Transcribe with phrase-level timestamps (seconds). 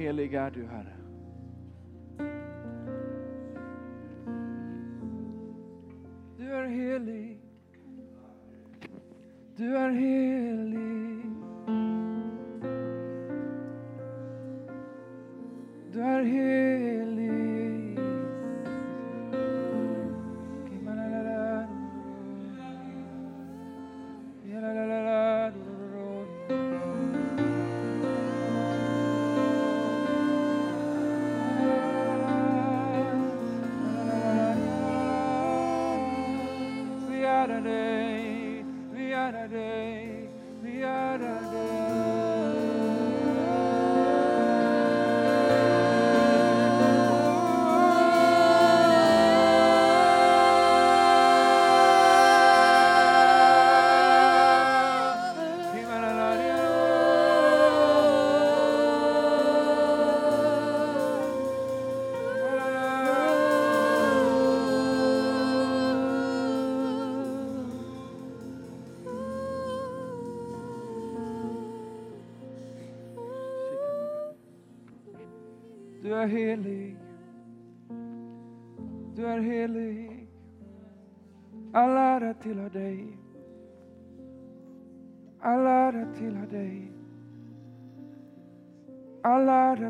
[0.00, 0.96] Helig är du Herre.
[6.38, 7.38] Du är helig.
[9.56, 10.89] Du är helig.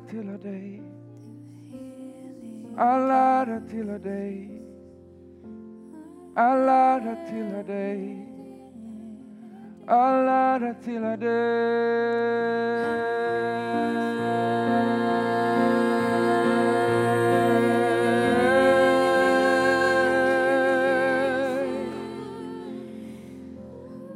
[0.01, 0.83] Ära tillhör dig.
[2.77, 4.63] All ära tillhör dig.
[6.35, 8.27] All ära tillhör dig.
[9.87, 11.41] All ära tillhör dig.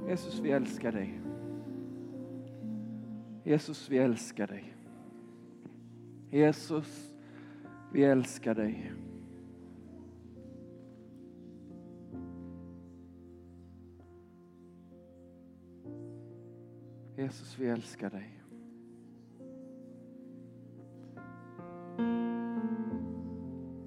[0.08, 1.20] Jesus, vi älskar dig.
[3.44, 4.43] Jesus, vi älskar dig.
[6.34, 7.14] Jesus,
[7.92, 8.92] vi älskar dig.
[17.16, 18.42] Jesus, vi älskar dig.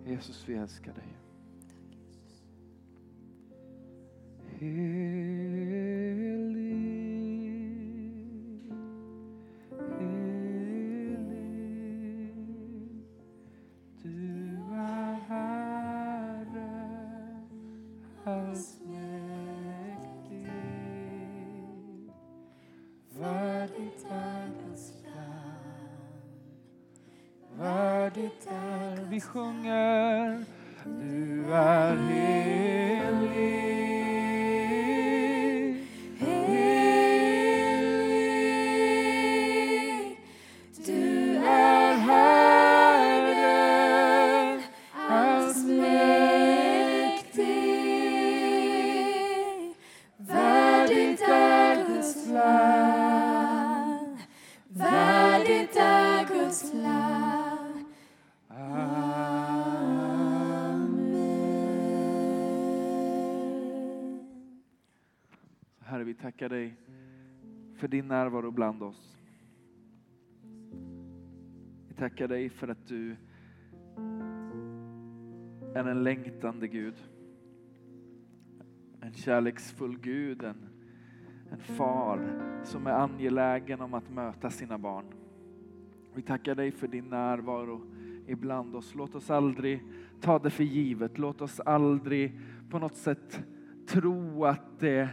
[0.06, 1.18] Jesus, vi älskar dig.
[66.08, 66.76] Vi tackar dig
[67.76, 69.18] för din närvaro bland oss.
[71.88, 73.16] Vi tackar dig för att du
[75.76, 76.94] är en längtande Gud.
[79.02, 80.70] En kärleksfull Gud, en,
[81.52, 85.06] en far som är angelägen om att möta sina barn.
[86.16, 87.82] Vi tackar dig för din närvaro
[88.28, 88.96] ibland oss.
[88.96, 89.84] Låt oss aldrig
[90.22, 91.18] ta det för givet.
[91.18, 92.40] Låt oss aldrig
[92.70, 93.44] på något sätt
[93.88, 95.10] tro att det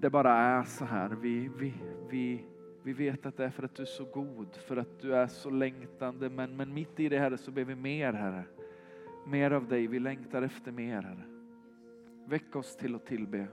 [0.00, 1.08] det bara är så här.
[1.08, 1.74] Vi, vi,
[2.10, 2.44] vi,
[2.82, 5.26] vi vet att det är för att du är så god, för att du är
[5.26, 6.30] så längtande.
[6.30, 8.44] Men, men mitt i det Herre så ber vi mer Herre.
[9.26, 11.24] Mer av dig, vi längtar efter mer Herre.
[12.26, 13.46] Väck oss till att tillbe.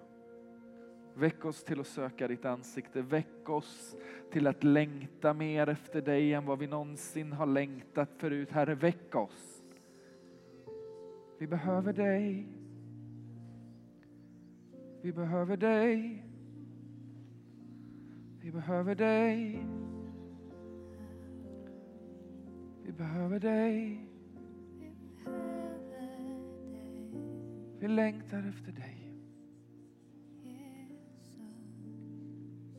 [1.13, 3.01] Väck oss till att söka ditt ansikte.
[3.01, 3.95] Väck oss
[4.31, 8.51] till att längta mer efter dig än vad vi någonsin har längtat förut.
[8.51, 9.63] Herre, väck oss.
[11.39, 12.47] Vi behöver dig.
[15.01, 16.25] Vi behöver dig.
[18.45, 19.65] Vi behöver dig.
[22.83, 24.09] Vi behöver dig.
[27.79, 29.13] Vi längtar efter dig.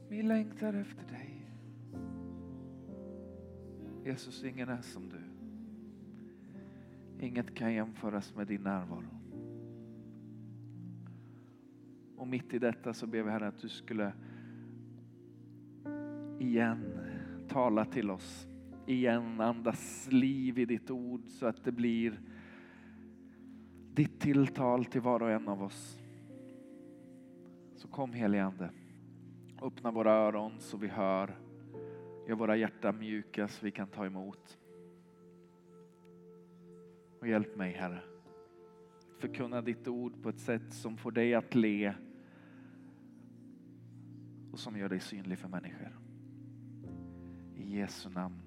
[0.08, 1.46] Vi längtar efter dig.
[4.04, 5.20] Jesus, ingen är som du.
[7.26, 9.08] Inget kan jämföras med din närvaro.
[12.16, 14.12] Och mitt i detta så ber vi Herre att du skulle
[16.46, 17.06] igen
[17.48, 18.46] tala till oss.
[18.86, 22.20] igen, andas liv i ditt ord så att det blir
[23.94, 25.98] ditt tilltal till var och en av oss.
[27.76, 28.70] Så kom helige Ande.
[29.62, 31.38] Öppna våra öron så vi hör.
[32.28, 34.58] Gör våra hjärtan mjuka så vi kan ta emot.
[37.20, 38.00] Och hjälp mig Herre.
[39.18, 41.94] Förkunna ditt ord på ett sätt som får dig att le
[44.52, 45.95] och som gör dig synlig för människor.
[47.66, 48.42] I Jesu namn.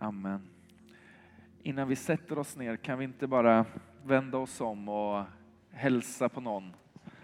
[0.00, 0.48] Amen.
[1.62, 3.66] Innan vi sätter oss ner kan vi inte bara
[4.04, 5.24] vända oss om och
[5.70, 6.72] hälsa på någon.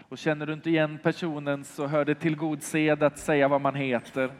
[0.09, 3.61] Och känner du inte igen personen så hör det till god sed att säga vad
[3.61, 4.31] man heter.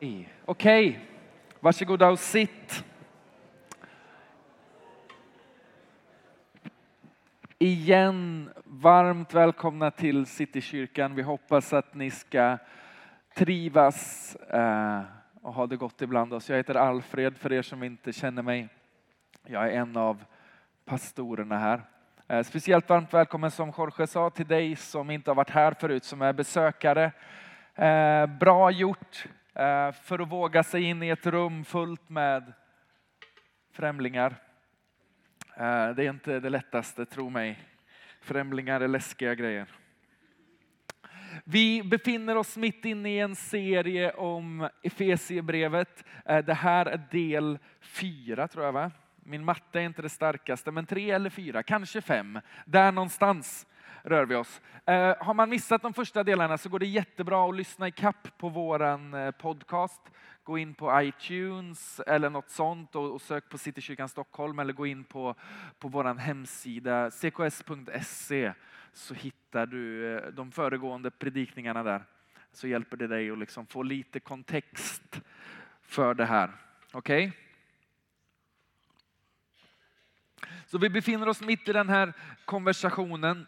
[0.00, 0.38] i.
[0.58, 1.00] Okej, okay.
[1.60, 2.84] varsågoda och sitt.
[7.58, 11.14] Igen, varmt välkomna till Citykyrkan.
[11.14, 12.58] Vi hoppas att ni ska
[13.34, 15.00] trivas eh,
[15.42, 16.50] och ha det gott ibland oss.
[16.50, 18.68] Jag heter Alfred för er som inte känner mig.
[19.46, 20.24] Jag är en av
[20.84, 21.82] pastorerna här.
[22.28, 26.04] Eh, speciellt varmt välkommen som Jorge sa till dig som inte har varit här förut,
[26.04, 27.12] som är besökare.
[27.74, 29.26] Eh, bra gjort.
[29.58, 32.52] Eh, för att våga sig in i ett rum fullt med
[33.72, 34.36] främlingar.
[35.56, 37.58] Eh, det är inte det lättaste, tro mig.
[38.20, 39.66] Främlingar är läskiga grejer.
[41.44, 46.04] Vi befinner oss mitt inne i en serie om Efesiebrevet.
[46.24, 48.90] Eh, det här är del fyra tror jag va?
[49.16, 52.40] Min matte är inte det starkaste, men tre eller fyra, kanske fem.
[52.64, 53.66] Där någonstans
[54.08, 54.60] rör vi oss.
[54.86, 58.38] Eh, har man missat de första delarna så går det jättebra att lyssna i kapp
[58.38, 60.00] på våran eh, podcast.
[60.42, 64.86] Gå in på iTunes eller något sånt och, och sök på Citykyrkan Stockholm eller gå
[64.86, 65.34] in på,
[65.78, 68.52] på vår hemsida cks.se
[68.92, 72.04] så hittar du eh, de föregående predikningarna där.
[72.52, 75.20] Så hjälper det dig att liksom få lite kontext
[75.82, 76.50] för det här.
[76.92, 77.26] Okej?
[77.26, 77.38] Okay?
[80.66, 82.12] Så vi befinner oss mitt i den här
[82.44, 83.46] konversationen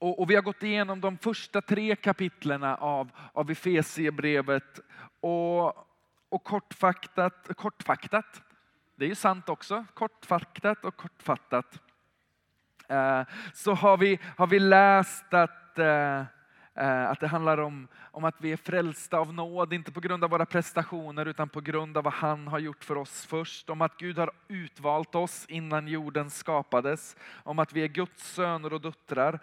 [0.00, 4.80] och, och, vi har gått igenom de första tre kapitlerna av, av Efesiebrevet.
[5.20, 5.66] Och,
[6.28, 8.42] och kortfaktat, kortfaktat,
[8.96, 11.80] det är ju sant också, kortfaktat och kortfattat.
[12.88, 13.22] Eh,
[13.54, 16.20] så har vi, har vi läst att, eh,
[16.74, 20.24] eh, att det handlar om, om att vi är frälsta av nåd, inte på grund
[20.24, 23.70] av våra prestationer utan på grund av vad han har gjort för oss först.
[23.70, 27.16] Om att Gud har utvalt oss innan jorden skapades.
[27.42, 29.40] Om att vi är Guds söner och döttrar.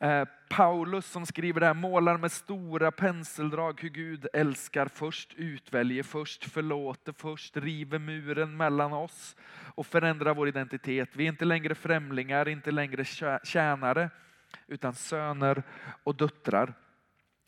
[0.00, 6.02] Eh, Paulus som skriver det här målar med stora penseldrag hur Gud älskar först, utväljer
[6.02, 9.36] först, förlåter först, river muren mellan oss
[9.74, 11.08] och förändrar vår identitet.
[11.12, 13.04] Vi är inte längre främlingar, inte längre
[13.44, 14.10] tjänare,
[14.66, 15.62] utan söner
[16.02, 16.74] och döttrar.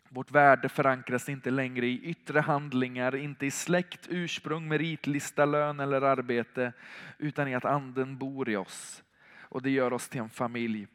[0.09, 6.03] Vårt värde förankras inte längre i yttre handlingar, inte i släkt, ursprung, meritlista, lön eller
[6.03, 6.73] arbete,
[7.19, 9.03] utan i att anden bor i oss.
[9.41, 10.87] Och det gör oss till en familj.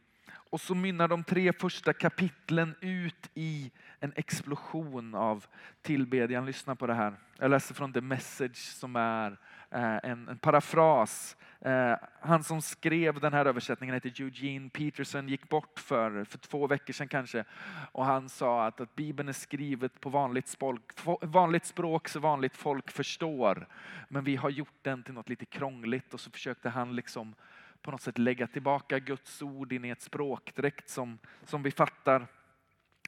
[0.53, 5.45] Och så mynnar de tre första kapitlen ut i en explosion av
[5.81, 6.45] tillbedjan.
[6.45, 7.13] Lyssna på det här.
[7.39, 9.37] Jag läser från The Message som är
[9.71, 11.37] eh, en, en parafras.
[11.61, 16.67] Eh, han som skrev den här översättningen heter Eugene Peterson, gick bort för, för två
[16.67, 17.43] veckor sedan kanske.
[17.91, 20.81] Och han sa att, att Bibeln är skrivet på vanligt, språk,
[21.21, 23.67] vanligt språk så vanligt folk förstår.
[24.09, 27.35] Men vi har gjort den till något lite krångligt och så försökte han liksom
[27.83, 32.27] på något sätt lägga tillbaka Guds ord in i ett språkdräkt som, som vi fattar.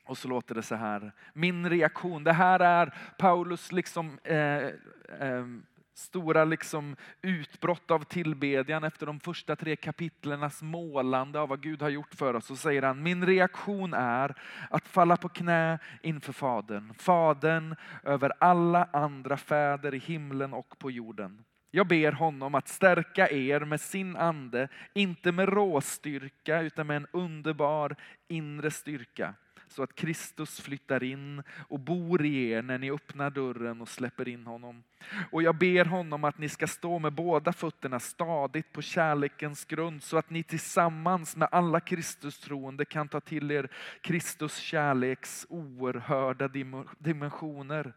[0.06, 1.12] Och så låter det så här.
[1.34, 4.66] Min reaktion, det här är Paulus liksom, eh,
[5.20, 5.46] eh,
[5.94, 11.90] stora liksom utbrott av tillbedjan efter de första tre kapitlernas målande av vad Gud har
[11.90, 12.46] gjort för oss.
[12.46, 14.36] Så säger han, min reaktion är
[14.70, 16.94] att falla på knä inför Fadern.
[16.94, 21.44] Fadern över alla andra fäder i himlen och på jorden.
[21.76, 27.08] Jag ber honom att stärka er med sin ande, inte med råstyrka utan med en
[27.12, 27.96] underbar
[28.28, 29.34] inre styrka.
[29.68, 34.28] så att Kristus flyttar in och bor i er när ni öppnar dörren och släpper
[34.28, 34.84] in honom.
[35.32, 40.04] Och jag ber honom att ni ska stå med båda fötterna stadigt på kärlekens grund
[40.04, 43.70] så att ni tillsammans med alla Kristus troende kan ta till er
[44.02, 46.48] Kristus kärleks oerhörda
[47.00, 47.94] dimensioner.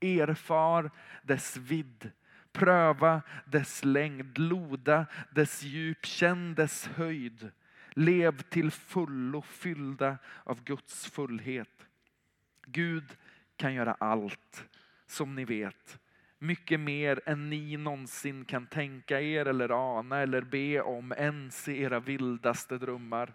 [0.00, 0.90] Erfar
[1.22, 2.10] dess vidd
[2.58, 7.50] pröva dess längd, loda dess djup, känn dess höjd.
[7.90, 11.86] Lev till fullo fyllda av Guds fullhet.
[12.66, 13.16] Gud
[13.56, 14.64] kan göra allt,
[15.06, 15.98] som ni vet.
[16.38, 21.82] Mycket mer än ni någonsin kan tänka er eller ana eller be om ens i
[21.82, 23.32] era vildaste drömmar.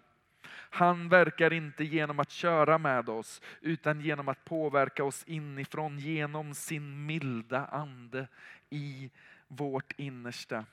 [0.70, 6.54] Han verkar inte genom att köra med oss utan genom att påverka oss inifrån genom
[6.54, 8.28] sin milda ande
[8.74, 9.10] i
[9.48, 10.66] vårt innersta.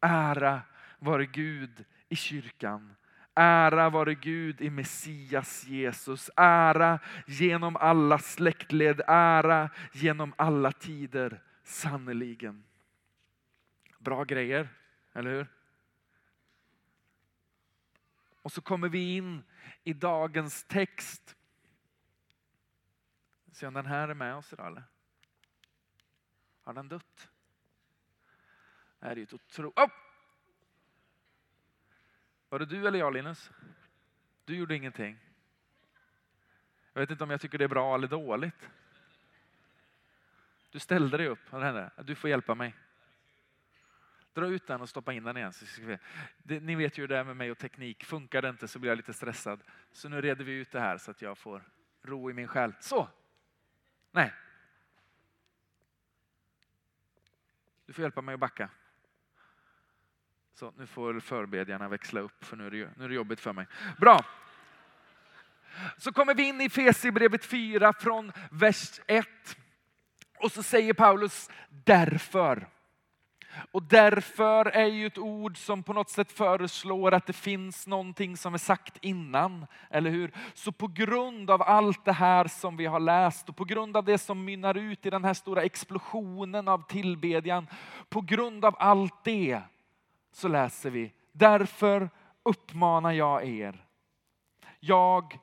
[0.00, 0.62] Ära
[0.98, 2.96] vare Gud i kyrkan.
[3.34, 6.30] Ära vare Gud i Messias Jesus.
[6.36, 9.00] Ära genom alla släktled.
[9.06, 11.42] Ära genom alla tider.
[11.62, 12.64] Sannerligen.
[13.98, 14.68] Bra grejer,
[15.12, 15.46] eller hur?
[18.42, 19.42] Och så kommer vi in
[19.84, 21.36] i dagens text.
[23.52, 24.82] Se om den här är med oss idag eller?
[26.62, 27.30] Har den dött?
[29.04, 29.78] Det här är ju ett otroligt...
[29.78, 29.90] Oh!
[32.48, 33.50] Var det du eller jag Linus?
[34.44, 35.18] Du gjorde ingenting.
[36.92, 38.68] Jag vet inte om jag tycker det är bra eller dåligt.
[40.70, 41.38] Du ställde dig upp.
[42.04, 42.74] Du får hjälpa mig.
[44.32, 45.52] Dra ut den och stoppa in den igen.
[46.42, 48.04] ni vet ju hur det är med mig och teknik.
[48.04, 49.62] Funkar det inte så blir jag lite stressad.
[49.92, 51.62] Så nu reder vi ut det här så att jag får
[52.02, 52.74] ro i min själ.
[52.80, 53.08] Så!
[54.10, 54.32] Nej.
[57.86, 58.70] Du får hjälpa mig att backa.
[60.54, 63.52] Så nu får förbedjarna växla upp för nu är, det, nu är det jobbigt för
[63.52, 63.66] mig.
[63.98, 64.24] Bra!
[65.98, 69.26] Så kommer vi in i Fesibrevet 4 från vers 1.
[70.38, 72.68] Och så säger Paulus därför.
[73.70, 78.36] Och därför är ju ett ord som på något sätt föreslår att det finns någonting
[78.36, 79.66] som är sagt innan.
[79.90, 80.32] Eller hur?
[80.54, 84.04] Så på grund av allt det här som vi har läst och på grund av
[84.04, 87.66] det som mynnar ut i den här stora explosionen av tillbedjan.
[88.08, 89.62] På grund av allt det
[90.34, 92.10] så läser vi, därför
[92.42, 93.86] uppmanar jag er,
[94.80, 95.38] jag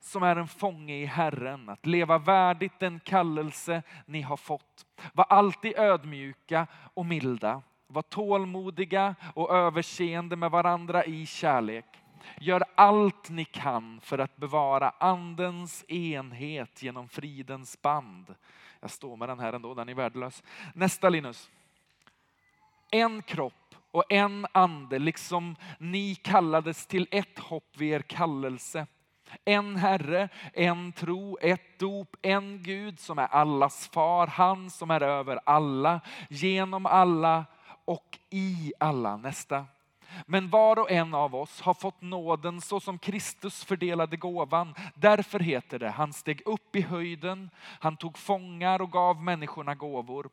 [0.00, 4.86] som är en fånge i Herren, att leva värdigt den kallelse ni har fått.
[5.12, 7.62] Var alltid ödmjuka och milda.
[7.86, 11.84] Var tålmodiga och överseende med varandra i kärlek.
[12.40, 18.34] Gör allt ni kan för att bevara andens enhet genom fridens band.
[18.80, 20.42] Jag står med den här ändå, den är värdelös.
[20.74, 21.50] Nästa Linus.
[22.90, 23.61] En kropp
[23.92, 28.86] och en ande, liksom ni kallades till ett hopp vid er kallelse.
[29.44, 35.00] En Herre, en tro, ett dop, en Gud som är allas far, han som är
[35.00, 37.44] över alla, genom alla
[37.84, 39.16] och i alla.
[39.16, 39.66] Nästa.
[40.26, 44.74] Men var och en av oss har fått nåden så som Kristus fördelade gåvan.
[44.94, 50.30] Därför heter det, han steg upp i höjden, han tog fångar och gav människorna gåvor.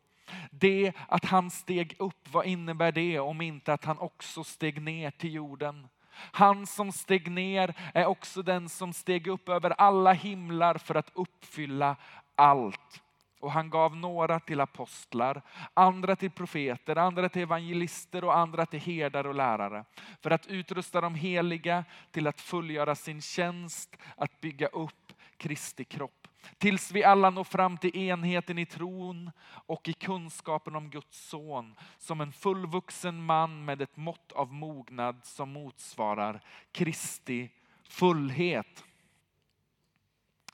[0.50, 5.10] Det att han steg upp, vad innebär det om inte att han också steg ner
[5.10, 5.88] till jorden?
[6.12, 11.10] Han som steg ner är också den som steg upp över alla himlar för att
[11.14, 11.96] uppfylla
[12.34, 13.02] allt.
[13.40, 15.42] Och han gav några till apostlar,
[15.74, 19.84] andra till profeter, andra till evangelister och andra till herdar och lärare.
[20.22, 26.19] För att utrusta de heliga till att fullgöra sin tjänst, att bygga upp Kristi kropp
[26.58, 29.30] Tills vi alla når fram till enheten i tron
[29.66, 35.24] och i kunskapen om Guds son som en fullvuxen man med ett mått av mognad
[35.24, 36.40] som motsvarar
[36.72, 37.50] Kristi
[37.84, 38.84] fullhet.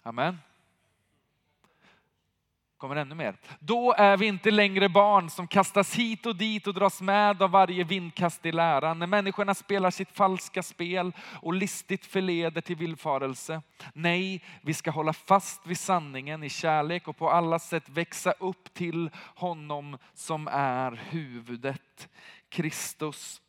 [0.03, 0.39] Amen
[2.79, 3.37] kommer ännu mer.
[3.61, 7.51] Då är vi inte längre barn som kastas hit och dit och dras med av
[7.51, 8.99] varje vindkast i läran.
[8.99, 13.63] När människorna spelar sitt falska spel och listigt förleder till villfarelse.
[13.93, 18.75] Nej, vi ska hålla fast vid sanningen i kärlek och på alla sätt växa upp
[18.75, 22.09] till honom som är huvudet,
[22.49, 23.41] Kristus.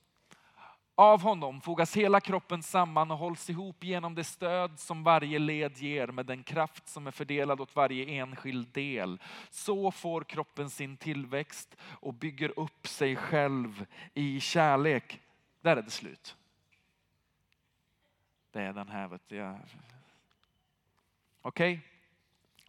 [0.99, 5.77] Av honom fogas hela kroppen samman och hålls ihop genom det stöd som varje led
[5.77, 9.21] ger med den kraft som är fördelad åt varje enskild del.
[9.49, 15.21] Så får kroppen sin tillväxt och bygger upp sig själv i kärlek.
[15.61, 16.35] Där är det slut.
[18.51, 19.05] Det är den här.
[19.11, 19.69] Okej,
[21.41, 21.79] okay.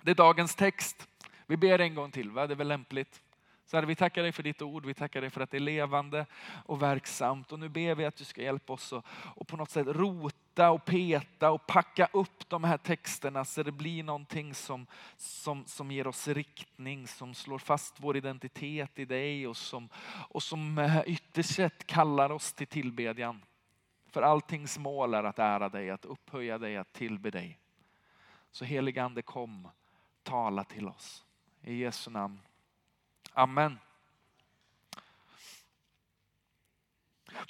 [0.02, 1.08] det är dagens text.
[1.46, 2.46] Vi ber en gång till, va?
[2.46, 3.22] det är väl lämpligt.
[3.68, 5.60] Så herre, vi tackar dig för ditt ord, vi tackar dig för att det är
[5.60, 6.26] levande
[6.64, 7.52] och verksamt.
[7.52, 10.70] Och nu ber vi att du ska hjälpa oss att och på något sätt rota
[10.70, 15.90] och peta och packa upp de här texterna så det blir någonting som, som, som
[15.90, 19.88] ger oss riktning, som slår fast vår identitet i dig och som,
[20.28, 23.44] och som eh, ytterst sett kallar oss till tillbedjan.
[24.06, 27.58] För alltings mål är att ära dig, att upphöja dig, att tillbe dig.
[28.50, 29.68] Så helige Ande kom,
[30.22, 31.24] tala till oss.
[31.62, 32.40] I Jesu namn.
[33.32, 33.78] Amen.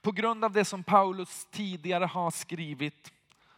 [0.02, 3.12] På grund av det som Paulus tidigare har skrivit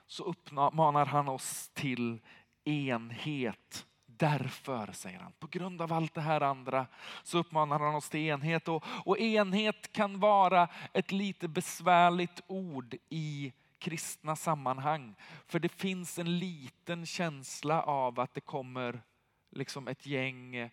[0.07, 2.19] så uppmanar han oss till
[2.65, 3.87] enhet.
[4.07, 6.87] Därför, säger han, på grund av allt det här andra
[7.23, 8.69] så uppmanar han oss till enhet.
[8.69, 15.15] Och, och enhet kan vara ett lite besvärligt ord i kristna sammanhang.
[15.47, 19.03] För det finns en liten känsla av att det kommer
[19.51, 20.71] liksom ett gäng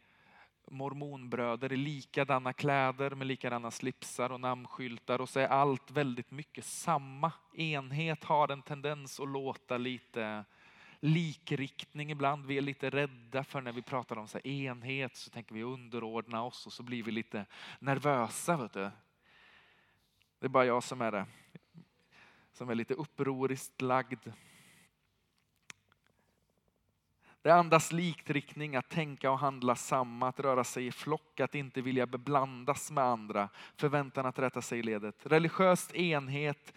[0.72, 6.66] mormonbröder i likadana kläder med likadana slipsar och namnskyltar och så är allt väldigt mycket
[6.66, 7.32] samma.
[7.54, 10.46] Enhet har en tendens att låta lite
[11.00, 12.46] likriktning ibland.
[12.46, 16.44] Vi är lite rädda för när vi pratar om så enhet så tänker vi underordna
[16.44, 17.46] oss och så blir vi lite
[17.80, 18.58] nervösa.
[18.58, 18.90] Vet du.
[20.40, 21.26] Det är bara jag som är det.
[22.54, 24.28] Som är lite upproriskt lagd.
[27.42, 31.82] Det andas likriktning, att tänka och handla samma, att röra sig i flock, att inte
[31.82, 35.16] vilja beblandas med andra, förväntan att rätta sig i ledet.
[35.24, 36.74] Religiöst enhet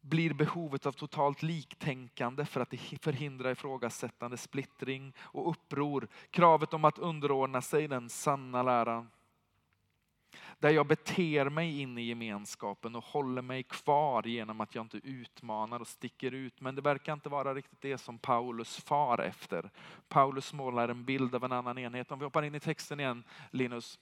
[0.00, 6.08] blir behovet av totalt liktänkande för att förhindra ifrågasättande, splittring och uppror.
[6.30, 9.10] Kravet om att underordna sig den sanna läran.
[10.58, 14.96] Där jag beter mig in i gemenskapen och håller mig kvar genom att jag inte
[14.96, 16.60] utmanar och sticker ut.
[16.60, 19.70] Men det verkar inte vara riktigt det som Paulus far efter.
[20.08, 22.12] Paulus målar en bild av en annan enhet.
[22.12, 23.98] Om vi hoppar in i texten igen, Linus.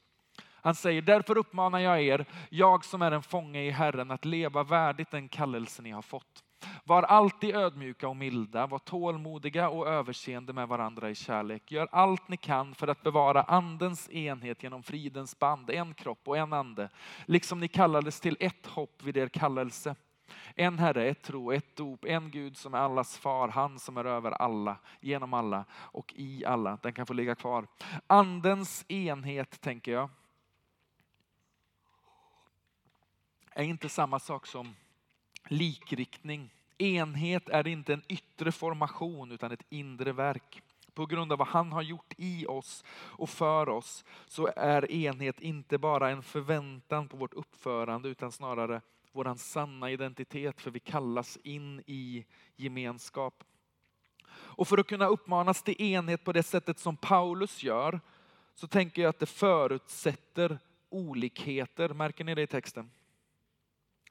[0.63, 4.63] Han säger, därför uppmanar jag er, jag som är en fånge i Herren, att leva
[4.63, 6.45] värdigt den kallelse ni har fått.
[6.85, 11.73] Var alltid ödmjuka och milda, var tålmodiga och överseende med varandra i kärlek.
[11.73, 16.37] Gör allt ni kan för att bevara andens enhet genom fridens band, en kropp och
[16.37, 16.88] en ande.
[17.26, 19.95] Liksom ni kallades till ett hopp vid er kallelse.
[20.55, 24.05] En Herre, ett tro, ett dop, en Gud som är allas far, han som är
[24.05, 26.78] över alla, genom alla och i alla.
[26.82, 27.67] Den kan få ligga kvar.
[28.06, 30.11] Andens enhet, tänker jag,
[33.50, 34.75] är inte samma sak som
[35.50, 36.50] likriktning.
[36.78, 40.63] Enhet är inte en yttre formation utan ett inre verk.
[40.95, 45.41] På grund av vad han har gjort i oss och för oss så är enhet
[45.41, 48.80] inte bara en förväntan på vårt uppförande utan snarare
[49.13, 52.25] vår sanna identitet för vi kallas in i
[52.56, 53.45] gemenskap.
[54.32, 58.00] Och för att kunna uppmanas till enhet på det sättet som Paulus gör
[58.54, 60.58] så tänker jag att det förutsätter
[60.89, 61.89] olikheter.
[61.89, 62.91] Märker ni det i texten?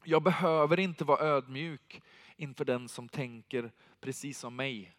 [0.10, 2.02] Jag behöver inte vara ödmjuk
[2.36, 4.93] inför den som tänker precis som mig.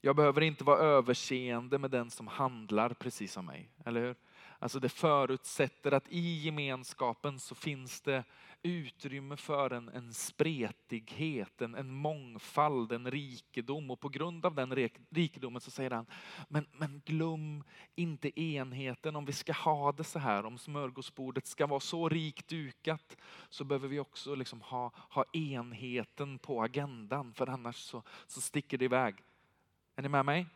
[0.00, 3.70] Jag behöver inte vara överseende med den som handlar precis som mig.
[3.84, 4.16] Eller hur?
[4.58, 8.24] Alltså det förutsätter att i gemenskapen så finns det
[8.62, 13.90] utrymme för en, en spretighet, en, en mångfald, en rikedom.
[13.90, 16.06] Och på grund av den rikedomen så säger han,
[16.48, 19.16] men, men glöm inte enheten.
[19.16, 23.16] Om vi ska ha det så här, om smörgåsbordet ska vara så rikt dukat,
[23.48, 27.34] så behöver vi också liksom ha, ha enheten på agendan.
[27.34, 29.14] För annars så, så sticker det iväg.
[29.96, 30.46] Är ni med mig?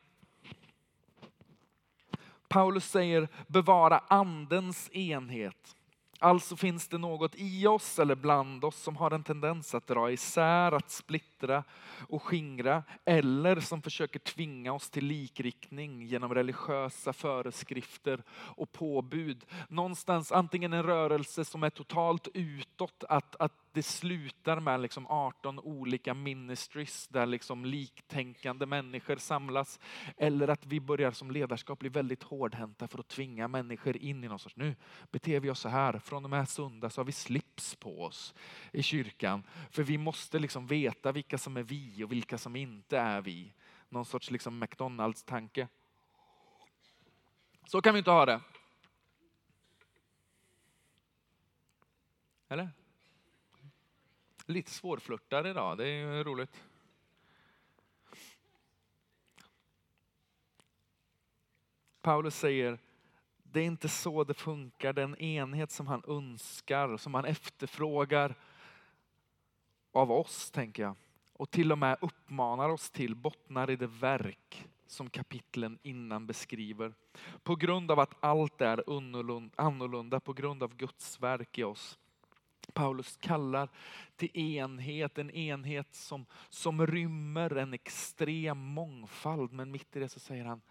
[2.49, 5.77] Paulus säger bevara andens enhet.
[6.19, 10.11] Alltså finns det något i oss eller bland oss som har en tendens att dra
[10.11, 11.65] isär, att splittra
[12.09, 19.45] och skingra eller som försöker tvinga oss till likriktning genom religiösa föreskrifter och påbud.
[19.69, 25.59] Någonstans antingen en rörelse som är totalt utåt, att, att det slutar med liksom 18
[25.59, 29.81] olika ministries där liksom liktänkande människor samlas.
[30.17, 34.29] Eller att vi börjar som ledarskap bli väldigt hårdhänta för att tvinga människor in i
[34.29, 34.77] någon sorts, nu
[35.11, 38.35] beter vi oss så här, från och med söndag så har vi slips på oss
[38.73, 39.43] i kyrkan.
[39.71, 43.53] För vi måste liksom veta vilka som är vi och vilka som inte är vi.
[43.89, 45.69] Någon sorts liksom McDonalds-tanke.
[47.67, 48.41] Så kan vi inte ha det.
[52.49, 52.84] Eller?
[54.47, 56.65] Lite svårflörtad idag, det är ju roligt.
[62.01, 62.79] Paulus säger,
[63.43, 64.93] det är inte så det funkar.
[64.93, 68.35] Den enhet som han önskar, som han efterfrågar
[69.93, 70.97] av oss, tänker jag.
[71.33, 76.95] Och till och med uppmanar oss till bottnar i det verk som kapitlen innan beskriver.
[77.43, 78.85] På grund av att allt är
[79.57, 81.99] annorlunda, på grund av Guds verk i oss.
[82.73, 83.69] Paulus kallar
[84.17, 89.53] till enhet, en enhet som, som rymmer en extrem mångfald.
[89.53, 90.63] Men mitt i det så säger han,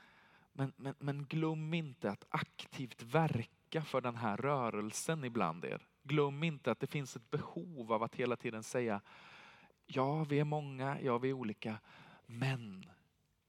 [0.54, 5.82] men, men, men glöm inte att aktivt verka för den här rörelsen ibland er.
[6.04, 9.02] Glöm inte att det finns ett behov av att hela tiden säga,
[9.86, 11.80] ja vi är många, ja vi är olika,
[12.26, 12.86] men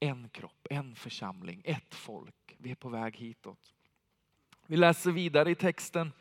[0.00, 2.57] en kropp, en församling, ett folk.
[2.59, 3.74] Vi är på väg hitåt.
[4.66, 6.12] Vi läser vidare i texten.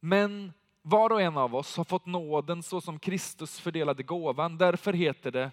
[0.00, 4.58] Men var och en av oss har fått nåden så som Kristus fördelade gåvan.
[4.58, 5.50] Därför heter det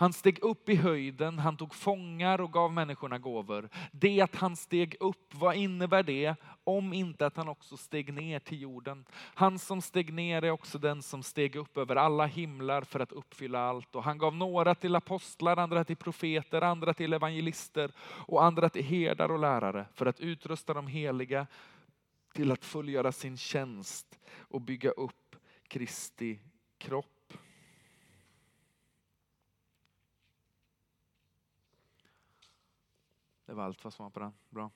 [0.00, 3.68] han steg upp i höjden, han tog fångar och gav människorna gåvor.
[3.92, 6.34] Det att han steg upp, vad innebär det?
[6.64, 9.04] Om inte att han också steg ner till jorden.
[9.34, 13.12] Han som steg ner är också den som steg upp över alla himlar för att
[13.12, 13.94] uppfylla allt.
[13.94, 18.84] Och han gav några till apostlar, andra till profeter, andra till evangelister och andra till
[18.84, 21.46] herdar och lärare för att utrusta de heliga
[22.40, 25.36] till att fullgöra sin tjänst och bygga upp
[25.68, 26.40] Kristi
[26.78, 27.32] kropp.
[33.46, 34.32] Det var allt vad som var på den.
[34.50, 34.70] Bra.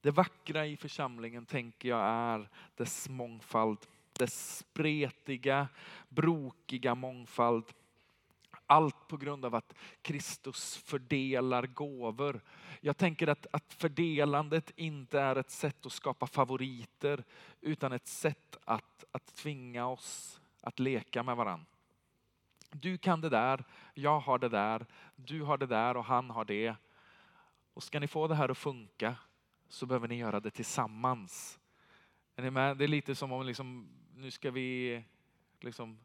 [0.00, 3.78] Det vackra i församlingen tänker jag är dess mångfald.
[4.12, 5.68] Dess spretiga,
[6.08, 7.64] brokiga mångfald.
[9.12, 12.40] På grund av att Kristus fördelar gåvor.
[12.80, 17.24] Jag tänker att, att fördelandet inte är ett sätt att skapa favoriter
[17.60, 21.66] utan ett sätt att, att tvinga oss att leka med varandra.
[22.70, 26.44] Du kan det där, jag har det där, du har det där och han har
[26.44, 26.74] det.
[27.74, 29.16] Och ska ni få det här att funka
[29.68, 31.60] så behöver ni göra det tillsammans.
[32.36, 32.76] Är ni med?
[32.76, 35.02] Det är lite som om liksom, nu ska vi
[35.60, 35.98] liksom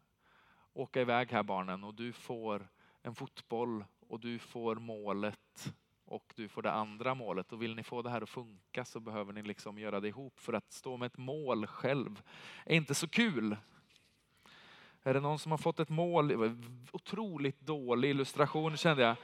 [0.77, 2.67] åka iväg här barnen och du får
[3.07, 5.73] en fotboll och du får målet
[6.05, 7.51] och du får det andra målet.
[7.51, 10.39] Och vill ni få det här att funka så behöver ni liksom göra det ihop.
[10.39, 12.21] För att stå med ett mål själv
[12.65, 13.57] är inte så kul.
[15.03, 16.55] Är det någon som har fått ett mål?
[16.91, 19.15] Otroligt dålig illustration kände jag.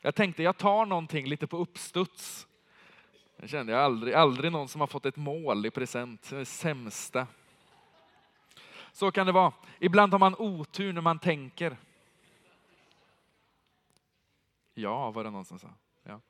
[0.00, 2.46] Jag tänkte jag tar någonting lite på uppstuds.
[3.36, 6.30] Det kände jag aldrig, aldrig någon som har fått ett mål i present.
[6.30, 7.26] Det sämsta.
[8.92, 9.52] Så kan det vara.
[9.78, 11.76] Ibland har man otur när man tänker.
[14.74, 15.74] Ja, var det någon som sa.
[16.02, 16.20] Ja.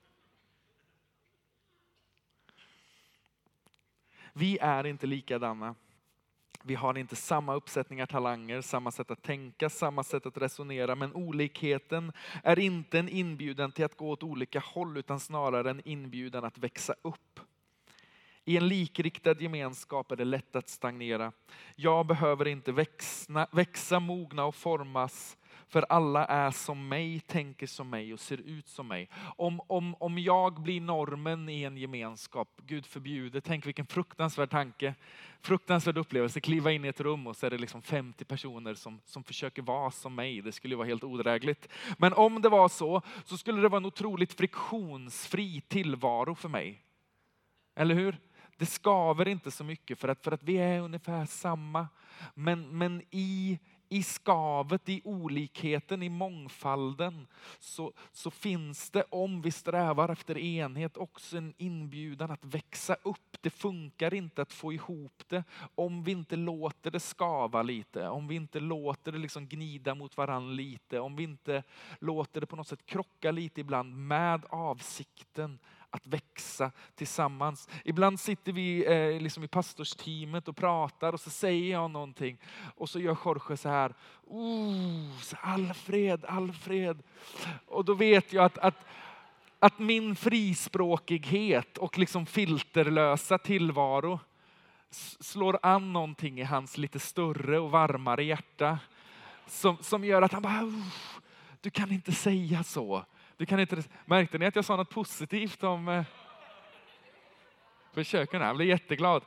[4.32, 5.74] Vi är inte likadana.
[6.62, 10.94] Vi har inte samma uppsättningar talanger, samma sätt att tänka, samma sätt att resonera.
[10.94, 15.88] Men olikheten är inte en inbjudan till att gå åt olika håll utan snarare en
[15.88, 17.40] inbjudan att växa upp.
[18.44, 21.32] I en likriktad gemenskap är det lätt att stagnera.
[21.76, 25.36] Jag behöver inte växa, växa mogna och formas
[25.70, 29.08] för alla är som mig, tänker som mig och ser ut som mig.
[29.36, 34.94] Om, om, om jag blir normen i en gemenskap, Gud förbjude, tänk vilken fruktansvärd tanke.
[35.40, 39.00] Fruktansvärd upplevelse, kliva in i ett rum och så är det liksom 50 personer som,
[39.04, 40.40] som försöker vara som mig.
[40.42, 41.68] Det skulle ju vara helt odrägligt.
[41.98, 46.82] Men om det var så, så skulle det vara en otroligt friktionsfri tillvaro för mig.
[47.74, 48.18] Eller hur?
[48.56, 51.88] Det skaver inte så mycket för att, för att vi är ungefär samma.
[52.34, 53.58] Men, men i
[53.92, 57.26] i skavet, i olikheten, i mångfalden
[57.58, 63.36] så, så finns det, om vi strävar efter enhet, också en inbjudan att växa upp.
[63.40, 68.28] Det funkar inte att få ihop det om vi inte låter det skava lite, om
[68.28, 71.62] vi inte låter det liksom gnida mot varandra lite, om vi inte
[71.98, 75.58] låter det på något sätt krocka lite ibland med avsikten
[75.90, 77.68] att växa tillsammans.
[77.84, 82.38] Ibland sitter vi eh, liksom i pastorsteamet och pratar och så säger jag någonting
[82.74, 83.94] och så gör Jorge så här,
[84.26, 87.02] oh, Alfred, Alfred.
[87.66, 88.86] Och då vet jag att, att
[89.62, 94.20] att min frispråkighet och liksom filterlösa tillvaro
[95.20, 98.78] slår an någonting i hans lite större och varmare hjärta.
[99.46, 100.72] Som, som gör att han bara,
[101.60, 103.04] du kan inte säga så.
[103.40, 106.04] Du kan inte, märkte ni att jag sa något positivt om eh,
[107.92, 108.40] försöken?
[108.40, 109.24] Jag blev jätteglad.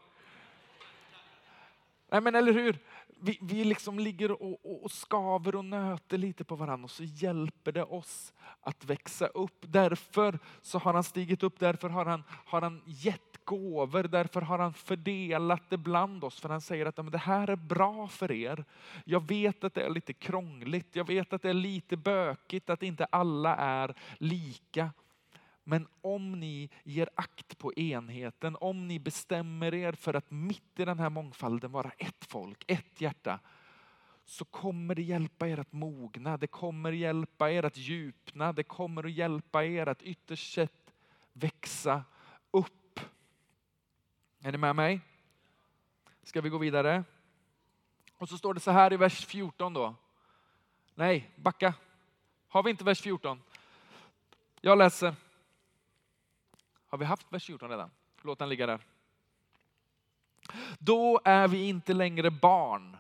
[2.12, 2.80] Nej men eller hur?
[3.22, 7.04] Vi, vi liksom ligger och, och, och, skaver och nöter lite på varandra och så
[7.04, 9.60] hjälper det oss att växa upp.
[9.62, 14.04] Därför så har han stigit upp, därför har han, har han gett gåvor.
[14.04, 16.40] Därför har han fördelat det bland oss.
[16.40, 18.66] För han säger att det här är bra för er.
[19.06, 20.96] Jag vet att det är lite krångligt.
[20.96, 24.92] Jag vet att det är lite bökigt att inte alla är lika.
[25.64, 30.86] Men om ni ger akt på enheten, om ni bestämmer er för att mitt i
[30.86, 33.40] den här mångfalden vara ett folk, ett hjärta,
[34.26, 36.38] så kommer det hjälpa er att mogna.
[36.38, 38.54] Det kommer hjälpa er att djupna.
[38.54, 40.94] Det kommer att hjälpa er att ytterst sett
[41.34, 42.04] växa
[42.52, 42.83] upp.
[44.46, 45.02] Är ni med mig?
[46.24, 47.04] Ska vi gå vidare?
[48.18, 49.96] Och så står det så här i vers 14 då.
[50.96, 51.74] Nej, backa.
[52.48, 53.42] Har vi inte vers 14?
[54.62, 55.16] Jag läser.
[56.88, 57.92] Har vi haft vers 14 redan?
[58.22, 58.80] Låt den ligga där.
[60.80, 62.98] Då är vi inte längre barn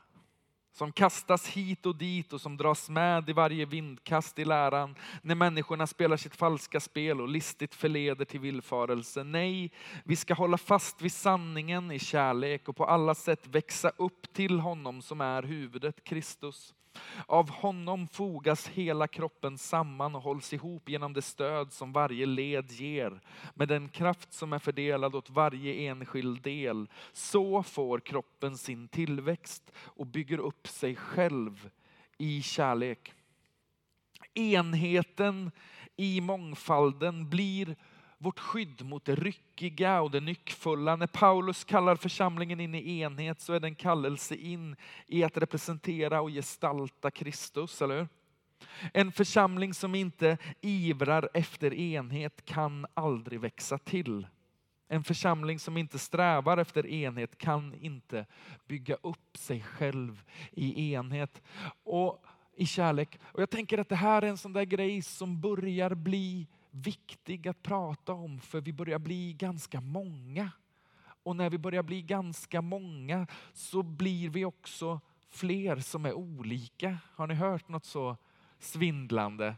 [0.73, 5.35] som kastas hit och dit och som dras med i varje vindkast i läran när
[5.35, 9.23] människorna spelar sitt falska spel och listigt förleder till villfarelse.
[9.23, 9.71] Nej,
[10.03, 14.59] vi ska hålla fast vid sanningen i kärlek och på alla sätt växa upp till
[14.59, 16.73] honom som är huvudet, Kristus.
[17.25, 22.71] Av honom fogas hela kroppen samman och hålls ihop genom det stöd som varje led
[22.71, 23.21] ger.
[23.53, 26.89] Med den kraft som är fördelad åt varje enskild del.
[27.11, 31.69] Så får kroppen sin tillväxt och bygger upp sig själv
[32.17, 33.13] i kärlek.
[34.33, 35.51] Enheten
[35.95, 37.75] i mångfalden blir
[38.23, 40.95] vårt skydd mot det ryckiga och det nyckfulla.
[40.95, 44.75] När Paulus kallar församlingen in i enhet så är det en kallelse in
[45.07, 48.07] i att representera och gestalta Kristus, eller hur?
[48.93, 54.27] En församling som inte ivrar efter enhet kan aldrig växa till.
[54.87, 58.25] En församling som inte strävar efter enhet kan inte
[58.67, 61.41] bygga upp sig själv i enhet
[61.83, 62.23] och
[62.55, 63.19] i kärlek.
[63.23, 67.47] Och jag tänker att det här är en sån där grej som börjar bli viktig
[67.47, 70.51] att prata om för vi börjar bli ganska många.
[71.23, 76.97] Och när vi börjar bli ganska många så blir vi också fler som är olika.
[77.15, 78.17] Har ni hört något så
[78.59, 79.55] svindlande?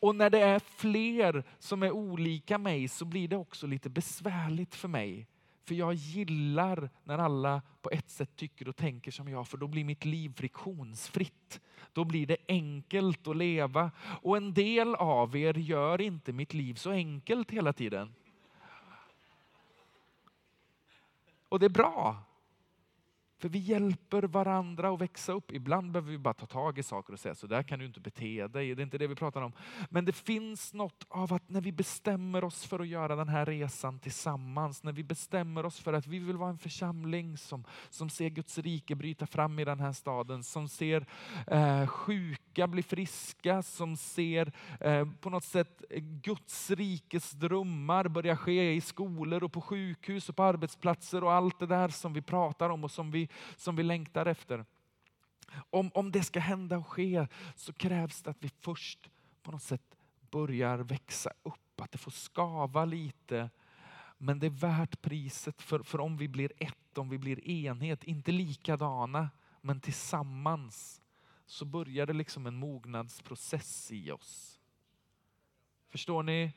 [0.00, 4.74] Och när det är fler som är olika mig så blir det också lite besvärligt
[4.74, 5.26] för mig.
[5.64, 9.66] För jag gillar när alla på ett sätt tycker och tänker som jag, för då
[9.66, 11.60] blir mitt liv friktionsfritt.
[11.92, 13.90] Då blir det enkelt att leva.
[14.22, 18.14] Och en del av er gör inte mitt liv så enkelt hela tiden.
[21.48, 22.24] Och det är bra.
[23.38, 25.52] För vi hjälper varandra att växa upp.
[25.52, 28.00] Ibland behöver vi bara ta tag i saker och säga så där kan du inte
[28.00, 28.74] bete dig.
[28.74, 29.52] Det är inte det vi pratar om.
[29.90, 33.46] Men det finns något av att när vi bestämmer oss för att göra den här
[33.46, 38.10] resan tillsammans, när vi bestämmer oss för att vi vill vara en församling som, som
[38.10, 41.06] ser Guds rike bryta fram i den här staden, som ser
[41.46, 48.74] eh, sjuka bli friska, som ser eh, på något sätt Guds rikes drömmar börja ske
[48.74, 52.70] i skolor och på sjukhus och på arbetsplatser och allt det där som vi pratar
[52.70, 54.64] om och som vi vi som vi längtar efter.
[55.70, 59.10] Om, om det ska hända och ske så krävs det att vi först
[59.42, 59.96] på något sätt
[60.30, 63.50] börjar växa upp, att det får skava lite.
[64.18, 68.04] Men det är värt priset för, för om vi blir ett, om vi blir enhet,
[68.04, 71.02] inte likadana, men tillsammans
[71.46, 74.60] så börjar det liksom en mognadsprocess i oss.
[75.88, 76.52] Förstår ni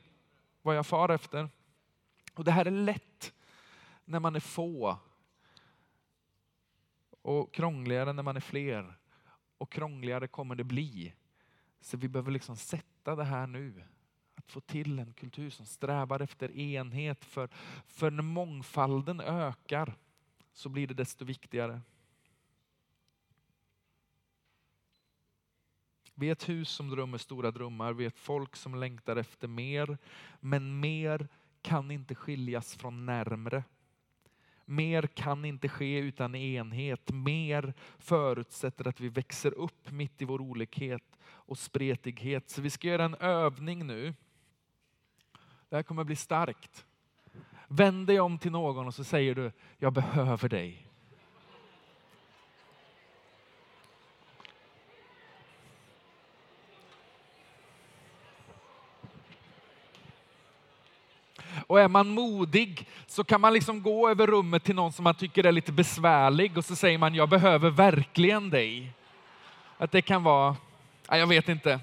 [0.62, 1.48] vad jag far efter?
[2.34, 3.32] Och Det här är lätt
[4.04, 4.98] när man är få
[7.28, 8.98] och krångligare när man är fler.
[9.58, 11.14] Och krångligare kommer det bli.
[11.80, 13.84] Så vi behöver liksom sätta det här nu.
[14.34, 17.24] Att få till en kultur som strävar efter enhet.
[17.24, 17.48] För,
[17.86, 19.94] för när mångfalden ökar
[20.52, 21.80] så blir det desto viktigare.
[26.14, 27.92] Vi är ett hus som drömmer stora drömmar.
[27.92, 29.98] Vi är ett folk som längtar efter mer.
[30.40, 31.28] Men mer
[31.62, 33.64] kan inte skiljas från närmre.
[34.70, 37.10] Mer kan inte ske utan enhet.
[37.10, 42.50] Mer förutsätter att vi växer upp mitt i vår olikhet och spretighet.
[42.50, 44.14] Så vi ska göra en övning nu.
[45.68, 46.86] Det här kommer bli starkt.
[47.68, 50.87] Vänd dig om till någon och så säger du, jag behöver dig.
[61.68, 65.14] Och är man modig så kan man liksom gå över rummet till någon som man
[65.14, 68.92] tycker är lite besvärlig och så säger man, jag behöver verkligen dig.
[69.76, 70.56] Att det kan vara,
[71.08, 71.80] jag vet inte.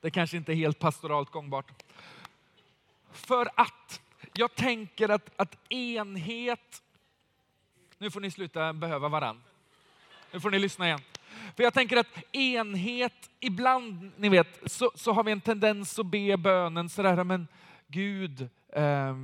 [0.00, 1.82] Det kanske inte är helt pastoralt gångbart.
[3.12, 4.00] För att
[4.32, 6.82] jag tänker att, att enhet,
[7.98, 9.42] nu får ni sluta behöva varann.
[10.32, 11.00] Nu får ni lyssna igen.
[11.56, 16.06] För jag tänker att enhet, ibland ni vet, så, så har vi en tendens att
[16.06, 17.48] be bönen sådär, men
[17.86, 19.16] Gud, eh,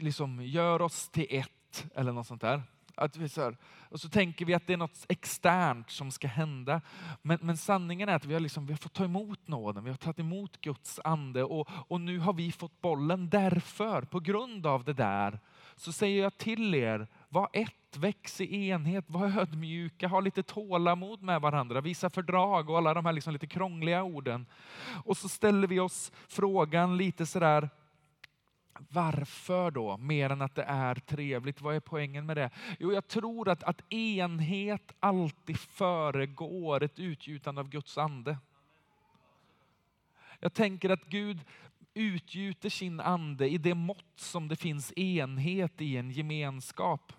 [0.00, 2.62] liksom gör oss till ett, eller något sånt där.
[2.94, 3.56] Att vi så här,
[3.88, 6.80] och så tänker vi att det är något externt som ska hända.
[7.22, 9.90] Men, men sanningen är att vi har, liksom, vi har fått ta emot nåden, vi
[9.90, 13.28] har tagit emot Guds ande och, och nu har vi fått bollen.
[13.28, 15.40] Därför, på grund av det där,
[15.76, 21.22] så säger jag till er, var ett, väx i enhet, var ödmjuka, ha lite tålamod
[21.22, 24.46] med varandra, visa fördrag och alla de här liksom lite krångliga orden.
[25.04, 27.70] Och så ställer vi oss frågan lite sådär,
[28.88, 29.96] varför då?
[29.96, 31.60] Mer än att det är trevligt.
[31.60, 32.50] Vad är poängen med det?
[32.78, 38.38] Jo, jag tror att, att enhet alltid föregår ett utgjutande av Guds ande.
[40.40, 41.40] Jag tänker att Gud
[41.94, 47.12] utgjuter sin ande i det mått som det finns enhet i en gemenskap.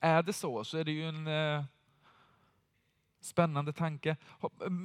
[0.00, 1.64] Är det så, så är det ju en eh,
[3.20, 4.16] spännande tanke.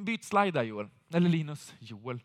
[0.06, 1.74] Byt slide där Joel, eller Linus.
[1.80, 2.20] Joel.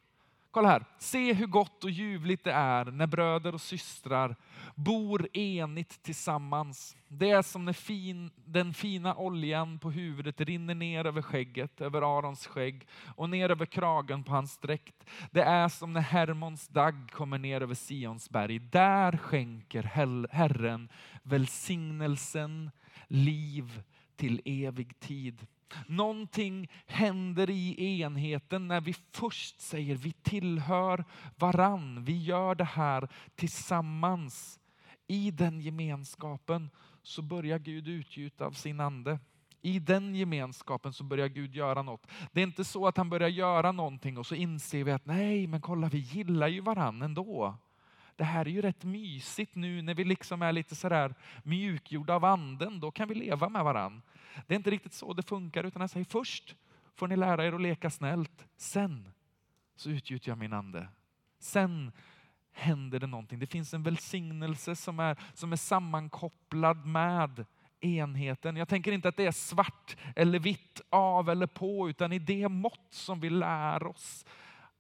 [0.57, 4.37] Kolla här, se hur gott och ljuvligt det är när bröder och systrar
[4.75, 6.97] bor enigt tillsammans.
[7.09, 12.19] Det är som när fin, den fina oljan på huvudet rinner ner över skägget, över
[12.19, 15.05] Arons skägg och ner över kragen på hans dräkt.
[15.31, 18.59] Det är som när Hermons dagg kommer ner över Sions berg.
[18.59, 19.83] Där skänker
[20.33, 20.89] Herren
[21.23, 22.71] välsignelsen,
[23.09, 23.83] liv
[24.17, 25.47] till evig tid.
[25.87, 31.05] Någonting händer i enheten när vi först säger vi tillhör
[31.37, 32.05] varann.
[32.05, 34.61] Vi gör det här tillsammans.
[35.07, 36.71] I den gemenskapen
[37.03, 39.19] så börjar Gud utgjuta av sin ande.
[39.63, 42.07] I den gemenskapen så börjar Gud göra något.
[42.33, 45.47] Det är inte så att han börjar göra någonting och så inser vi att nej,
[45.47, 47.57] men kolla, vi gillar ju varann ändå.
[48.17, 52.25] Det här är ju rätt mysigt nu när vi liksom är lite sådär mjukgjorda av
[52.25, 52.81] anden.
[52.81, 54.03] Då kan vi leva med varann.
[54.47, 56.57] Det är inte riktigt så det funkar, utan jag säger först
[56.95, 58.47] får ni lära er att leka snällt.
[58.57, 59.09] Sen
[59.77, 60.89] så utgjuter jag min ande.
[61.39, 61.93] Sen
[62.53, 63.39] händer det någonting.
[63.39, 67.45] Det finns en välsignelse som är, som är sammankopplad med
[67.81, 68.57] enheten.
[68.57, 72.49] Jag tänker inte att det är svart eller vitt, av eller på, utan i det
[72.49, 74.25] mått som vi lär oss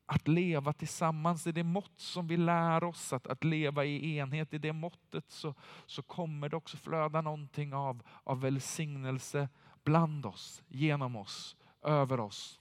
[0.06, 4.54] att leva tillsammans, i det mått som vi lär oss att, att leva i enhet,
[4.54, 5.54] i det måttet så,
[5.86, 9.48] så kommer det också flöda någonting av, av välsignelse
[9.84, 12.60] bland oss, genom oss, över oss.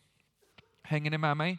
[0.83, 1.57] Hänger ni med mig?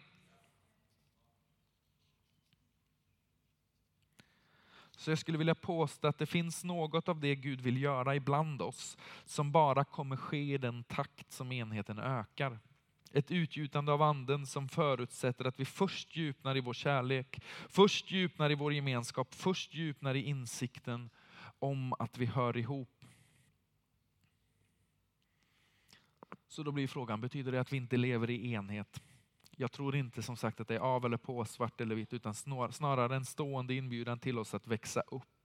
[4.97, 8.63] Så jag skulle vilja påstå att det finns något av det Gud vill göra ibland
[8.63, 12.59] oss som bara kommer ske i den takt som enheten ökar.
[13.13, 18.51] Ett utgjutande av anden som förutsätter att vi först djupnar i vår kärlek, först djupnar
[18.51, 21.11] i vår gemenskap, först djupnar i insikten
[21.59, 23.05] om att vi hör ihop.
[26.49, 29.03] Så då blir frågan, betyder det att vi inte lever i enhet?
[29.51, 32.35] Jag tror inte som sagt att det är av eller på, svart eller vitt, utan
[32.35, 35.36] snarare en stående inbjudan till oss att växa upp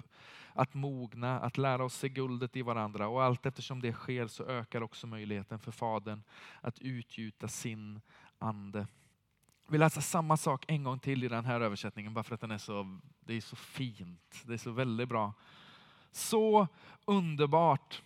[0.53, 3.07] att mogna, att lära oss se guldet i varandra.
[3.07, 6.23] Och allt eftersom det sker så ökar också möjligheten för Fadern
[6.61, 8.01] att utgjuta sin
[8.39, 8.87] ande.
[9.67, 12.51] Vi läser samma sak en gång till i den här översättningen bara för att den
[12.51, 14.43] är så, det är så fint.
[14.45, 15.33] Det är så väldigt bra.
[16.11, 16.67] Så
[17.05, 18.01] underbart,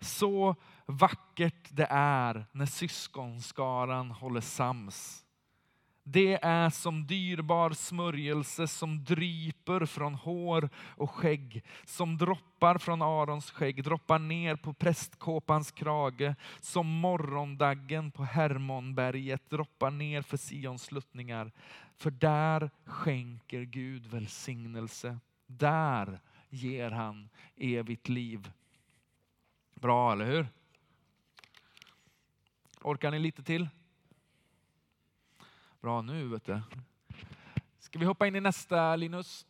[0.00, 5.24] så vackert det är när syskonskaran håller sams
[6.12, 13.50] det är som dyrbar smörjelse som dryper från hår och skägg, som droppar från Arons
[13.50, 21.52] skägg, droppar ner på prästkåpans krage, som morgondaggen på Hermonberget droppar ner för Sions sluttningar.
[21.96, 25.18] För där skänker Gud välsignelse.
[25.46, 28.50] Där ger han evigt liv.
[29.74, 30.46] Bra, eller hur?
[32.82, 33.68] Orkar ni lite till?
[35.80, 36.60] Bra nu vet du.
[37.78, 39.46] Ska vi hoppa in i nästa Linus?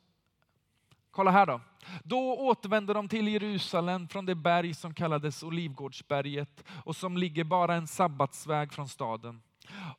[1.10, 1.60] Kolla här då.
[2.04, 7.74] Då återvände de till Jerusalem från det berg som kallades Olivgårdsberget och som ligger bara
[7.74, 9.42] en sabbatsväg från staden.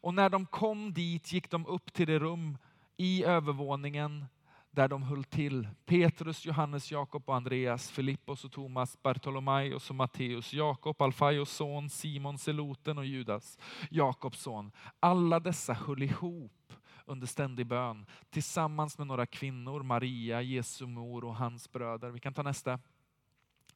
[0.01, 2.57] Och när de kom dit gick de upp till det rum
[2.97, 4.25] i övervåningen
[4.71, 5.67] där de höll till.
[5.85, 12.37] Petrus, Johannes, Jakob och Andreas, Filippos och Thomas, Bartolomaios och Matteus, Jakob, Alfaios son, Simon,
[12.37, 13.57] Seloten och Judas,
[13.89, 14.71] Jakobs son.
[14.99, 16.73] Alla dessa höll ihop
[17.05, 22.09] under ständig bön tillsammans med några kvinnor, Maria, Jesu mor och hans bröder.
[22.09, 22.79] Vi kan ta nästa.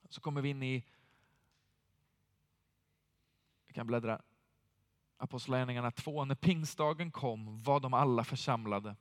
[0.10, 0.84] Så kommer vi in i,
[3.68, 4.22] vi kan bläddra,
[5.18, 6.26] Apostlagärningarna 2.
[6.26, 8.96] När pingstdagen kom var de alla församlade.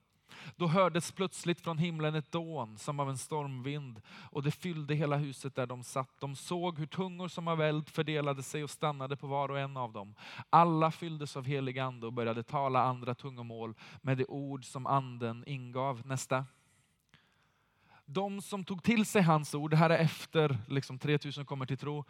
[0.56, 5.16] Då hördes plötsligt från himlen ett dån som av en stormvind och det fyllde hela
[5.16, 6.20] huset där de satt.
[6.20, 9.76] De såg hur tungor som av eld fördelade sig och stannade på var och en
[9.76, 10.14] av dem.
[10.50, 15.44] Alla fylldes av helig ande och började tala andra tungomål med de ord som anden
[15.46, 16.02] ingav.
[16.06, 16.46] Nästa.
[18.04, 21.78] de som tog till sig hans ord, det här är efter liksom 3000 kommer till
[21.78, 22.04] tro,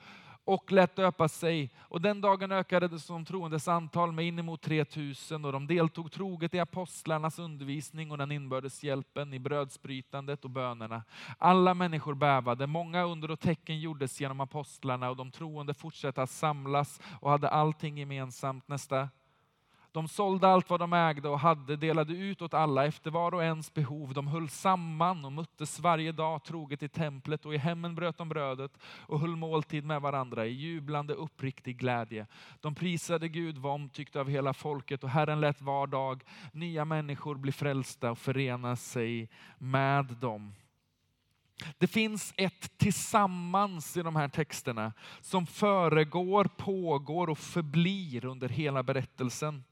[0.45, 1.71] och lät döpa sig.
[1.79, 6.55] Och den dagen ökade det som troendes antal med inemot 3000 och de deltog troget
[6.55, 11.03] i apostlarnas undervisning och den inbördes hjälpen, i brödsbrytandet och bönerna.
[11.39, 16.31] Alla människor bävade, många under och tecken gjordes genom apostlarna och de troende fortsatte att
[16.31, 18.69] samlas och hade allting gemensamt.
[18.69, 19.09] Nästa
[19.93, 23.43] de sålde allt vad de ägde och hade, delade ut åt alla efter var och
[23.43, 24.15] ens behov.
[24.15, 28.29] De höll samman och möttes varje dag troget i templet och i hemmen bröt de
[28.29, 32.27] brödet och höll måltid med varandra i jublande uppriktig glädje.
[32.61, 36.23] De prisade Gud, var omtyckta av hela folket och Herren lät var dag
[36.53, 39.29] nya människor bli frälsta och förena sig
[39.59, 40.55] med dem.
[41.79, 48.83] Det finns ett tillsammans i de här texterna som föregår, pågår och förblir under hela
[48.83, 49.65] berättelsen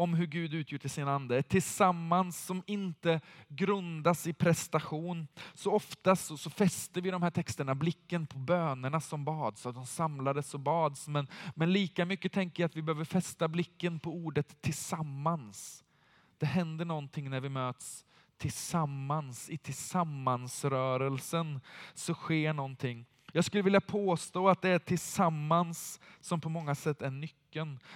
[0.00, 1.38] om hur Gud utgjuter sin ande.
[1.38, 5.26] Ett tillsammans som inte grundas i prestation.
[5.54, 9.74] Så ofta så, så fäster vi de här texterna blicken på bönerna som bads, att
[9.74, 11.08] de samlades och bads.
[11.08, 15.84] Men, men lika mycket tänker jag att vi behöver fästa blicken på ordet tillsammans.
[16.38, 18.04] Det händer någonting när vi möts
[18.38, 19.50] tillsammans.
[19.50, 21.60] I tillsammansrörelsen
[21.94, 23.06] så sker någonting.
[23.32, 27.39] Jag skulle vilja påstå att det är tillsammans som på många sätt är nyckeln.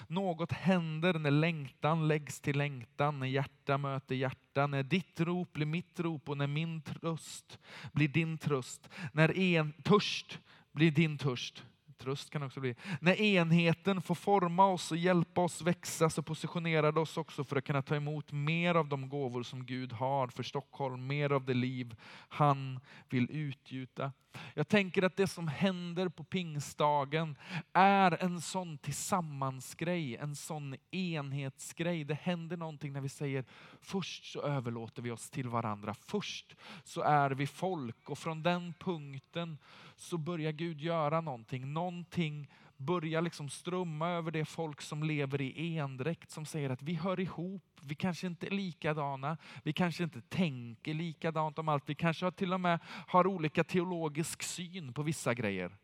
[0.09, 5.67] Något händer när längtan läggs till längtan, när hjärta möter hjärta, när ditt rop blir
[5.67, 7.59] mitt rop och när min tröst
[7.93, 8.89] blir din tröst.
[9.13, 10.41] När en törst
[10.73, 11.65] blir din törst.
[11.99, 12.75] Tröst kan också bli.
[13.01, 17.57] När enheten får forma oss och hjälpa oss växa så positionerar det oss också för
[17.57, 21.45] att kunna ta emot mer av de gåvor som Gud har för Stockholm, mer av
[21.45, 21.97] det liv
[22.29, 24.13] han vill utgjuta.
[24.55, 27.37] Jag tänker att det som händer på pingstdagen
[27.73, 32.05] är en sån tillsammansgrej, en sån enhetsgrej.
[32.05, 33.45] Det händer någonting när vi säger
[33.81, 35.95] först så överlåter vi oss till varandra.
[35.95, 39.59] Först så är vi folk och från den punkten
[39.97, 41.73] så börjar Gud göra någonting.
[41.73, 46.95] Någonting börjar liksom strömma över det folk som lever i endräkt som säger att vi
[46.95, 51.95] hör ihop, vi kanske inte är likadana, vi kanske inte tänker likadant om allt, vi
[51.95, 55.77] kanske till och med har olika teologisk syn på vissa grejer.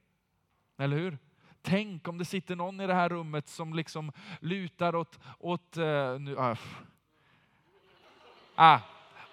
[0.79, 1.19] Eller hur?
[1.63, 6.19] Tänk om det sitter någon i det här rummet som liksom lutar åt, åt, uh,
[6.19, 6.59] nu, uh,
[8.55, 8.79] ah,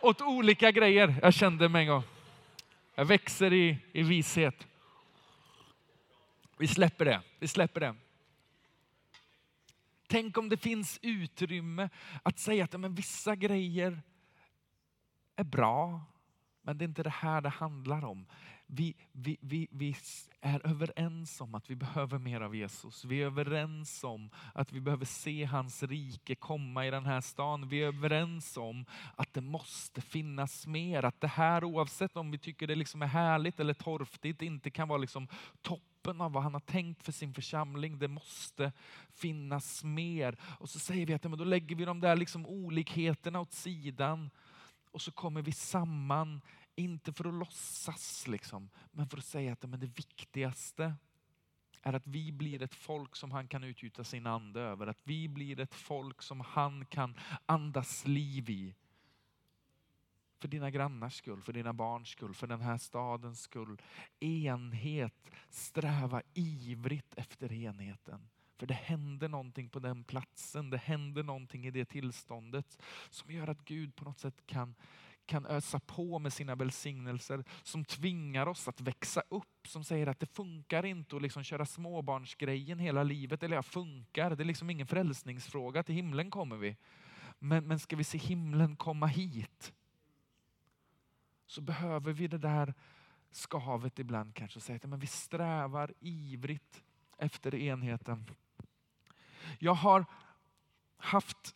[0.02, 1.16] åt olika grejer.
[1.22, 2.04] Jag kände mig en gång.
[3.00, 4.68] Jag växer i, i vishet.
[6.58, 7.22] Vi släpper det.
[7.40, 7.96] Vi släpper det.
[10.08, 11.90] Tänk om det finns utrymme
[12.24, 14.02] att säga att men vissa grejer
[15.36, 16.02] är bra,
[16.62, 18.26] men det är inte det här det handlar om.
[18.70, 19.96] Vi, vi, vi, vi
[20.42, 23.06] är överens om att vi behöver mer av Jesus.
[23.06, 27.70] Vi är överens om att vi behöver se hans rike komma i den här stan.
[27.70, 31.06] Vi är överens om att det måste finnas mer.
[31.06, 34.88] Att det här oavsett om vi tycker det liksom är härligt eller torftigt inte kan
[34.88, 35.28] vara liksom
[35.62, 38.00] toppen av vad han har tänkt för sin församling.
[38.00, 38.72] Det måste
[39.10, 40.38] finnas mer.
[40.60, 44.30] Och så säger vi att men då lägger vi de där liksom olikheterna åt sidan
[44.92, 46.42] och så kommer vi samman
[46.78, 50.96] inte för att låtsas, liksom, men för att säga att men det viktigaste
[51.82, 54.88] är att vi blir ett folk som han kan utgjuta sin ande över.
[54.88, 57.16] Att vi blir ett folk som han kan
[57.46, 58.76] andas liv i.
[60.40, 63.82] För dina grannars skull, för dina barns skull, för den här stadens skull.
[64.20, 68.30] Enhet, sträva ivrigt efter enheten.
[68.58, 73.48] För det händer någonting på den platsen, det händer någonting i det tillståndet som gör
[73.48, 74.76] att Gud på något sätt kan
[75.28, 80.20] kan ösa på med sina välsignelser som tvingar oss att växa upp, som säger att
[80.20, 83.44] det funkar inte att liksom köra småbarnsgrejen hela livet.
[83.44, 86.78] Eller ja, funkar, det är liksom ingen frälsningsfråga, till himlen kommer vi.
[87.40, 89.74] Men, men ska vi se himlen komma hit
[91.48, 92.74] så behöver vi det där
[93.32, 94.58] skavet ibland kanske.
[94.58, 96.84] och Säga att vi strävar ivrigt
[97.18, 98.26] efter enheten.
[99.60, 100.06] Jag har
[100.98, 101.56] haft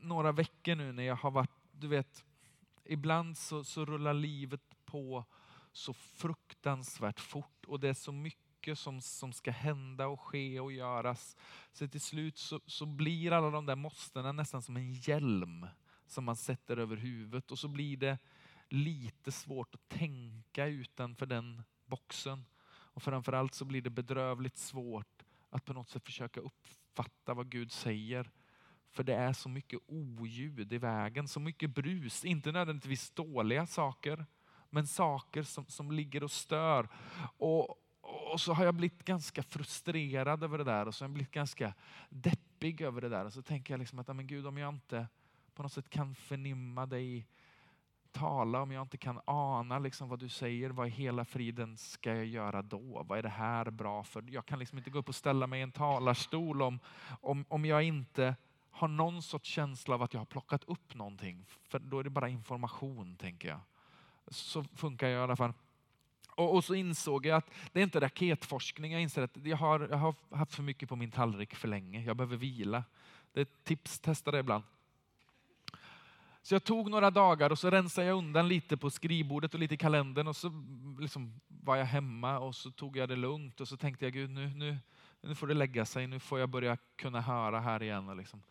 [0.00, 2.24] några veckor nu när jag har varit, du vet,
[2.84, 5.24] ibland så, så rullar livet på
[5.72, 10.72] så fruktansvärt fort och det är så mycket som, som ska hända och ske och
[10.72, 11.36] göras.
[11.72, 15.66] Så till slut så, så blir alla de där måstena nästan som en hjälm
[16.06, 18.18] som man sätter över huvudet och så blir det
[18.68, 22.44] lite svårt att tänka utanför den boxen.
[22.66, 27.72] Och framförallt så blir det bedrövligt svårt att på något sätt försöka uppfatta vad Gud
[27.72, 28.30] säger
[28.94, 32.24] för det är så mycket oljud i vägen, så mycket brus.
[32.24, 34.26] Inte nödvändigtvis dåliga saker,
[34.70, 36.88] men saker som, som ligger och stör.
[37.36, 37.68] Och,
[38.32, 41.30] och så har jag blivit ganska frustrerad över det där och så har jag blivit
[41.30, 41.74] ganska
[42.08, 43.24] deppig över det där.
[43.24, 45.08] Och så tänker jag liksom att, men Gud om jag inte
[45.54, 47.26] på något sätt kan förnimma dig
[48.12, 52.14] tala, om jag inte kan ana liksom vad du säger, vad i hela friden ska
[52.14, 53.02] jag göra då?
[53.08, 54.24] Vad är det här bra för?
[54.28, 56.78] Jag kan liksom inte gå upp och ställa mig i en talarstol om,
[57.20, 58.34] om, om jag inte
[58.74, 61.46] har någon sorts känsla av att jag har plockat upp någonting.
[61.68, 63.60] För då är det bara information, tänker jag.
[64.28, 65.52] Så funkar jag i alla fall.
[66.28, 68.92] Och, och, så insåg jag att det är inte raketforskning.
[68.92, 72.02] Jag inser att jag har, jag har haft för mycket på min tallrik för länge.
[72.02, 72.84] Jag behöver vila.
[73.32, 74.64] Det är ett tips, testa det ibland.
[76.42, 79.74] Så jag tog några dagar och så rensade jag undan lite på skrivbordet och lite
[79.74, 83.60] i kalendern och så mm, liksom var jag hemma och så tog jag det lugnt
[83.60, 84.78] och så tänkte jag Gud nu, nu,
[85.20, 88.16] nu får det lägga sig, nu får jag börja kunna höra här igen.
[88.16, 88.42] Liksom.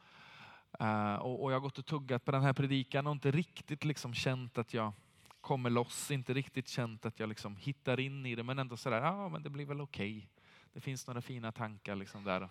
[0.82, 3.86] Uh, och, och, jag har gått och tuggat på den här predikan och inte riktigt
[3.86, 4.94] liksom känt att jag
[5.42, 9.02] kommer loss, inte riktigt känt att jag liksom hittar in i det men ändå sådär,
[9.02, 10.18] ja men det blir väl okej.
[10.18, 10.28] Okay.
[10.74, 12.50] Det finns några fina tankar liksom där.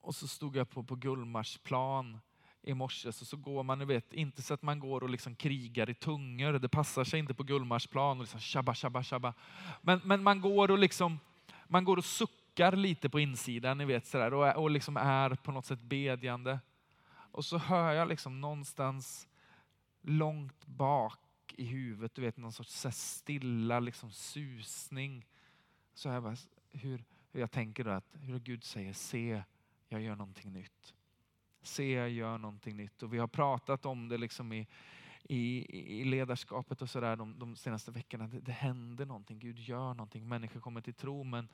[0.00, 2.18] Och så stod jag på, på Gullmarsplan
[2.62, 5.90] i morse så, så går man, vet, inte så att man går och liksom krigar
[5.90, 9.34] i tungor, det passar sig inte på Gullmarsplan och liksom shabba, shabba, shabba.
[9.82, 11.18] Men, men man går och liksom,
[11.66, 15.52] man går och suckar lite på insidan, ni vet sådär, och, och liksom är på
[15.52, 16.60] något sätt bedjande.
[17.08, 19.28] Och så hör jag liksom någonstans
[20.02, 25.26] långt bak i huvudet, du vet någon sorts så stilla liksom susning.
[25.94, 26.36] Så jag bara,
[26.72, 29.42] hur, hur jag tänker då att hur Gud säger, se,
[29.88, 30.94] jag gör någonting nytt
[31.66, 33.02] se jag gör någonting nytt.
[33.02, 34.66] Och vi har pratat om det liksom i,
[35.28, 35.66] i,
[36.00, 38.26] i ledarskapet och sådär de, de senaste veckorna.
[38.26, 41.24] Det, det händer någonting, Gud gör någonting, människor kommer till tro.
[41.24, 41.48] Men,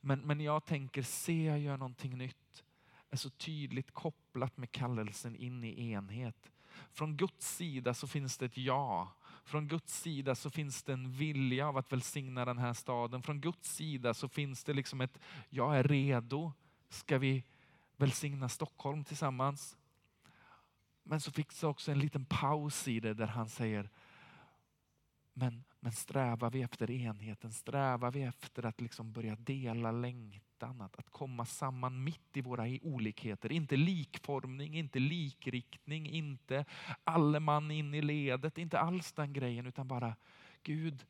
[0.00, 2.64] men, men jag tänker, se jag gör någonting nytt
[3.10, 6.52] är så tydligt kopplat med kallelsen in i enhet.
[6.92, 9.12] Från Guds sida så finns det ett ja.
[9.44, 13.22] Från Guds sida så finns det en vilja av att välsigna den här staden.
[13.22, 15.18] Från Guds sida så finns det liksom ett,
[15.48, 16.52] jag är redo.
[16.88, 17.44] Ska vi
[17.96, 19.76] välsigna Stockholm tillsammans.
[21.08, 23.90] Men så fick det också en liten paus i det där han säger,
[25.32, 30.96] men, men strävar vi efter enheten, strävar vi efter att liksom börja dela längtan, att,
[30.96, 33.52] att komma samman mitt i våra olikheter.
[33.52, 36.64] Inte likformning, inte likriktning, inte
[37.04, 40.16] alle man in i ledet, inte alls den grejen utan bara
[40.62, 41.04] Gud,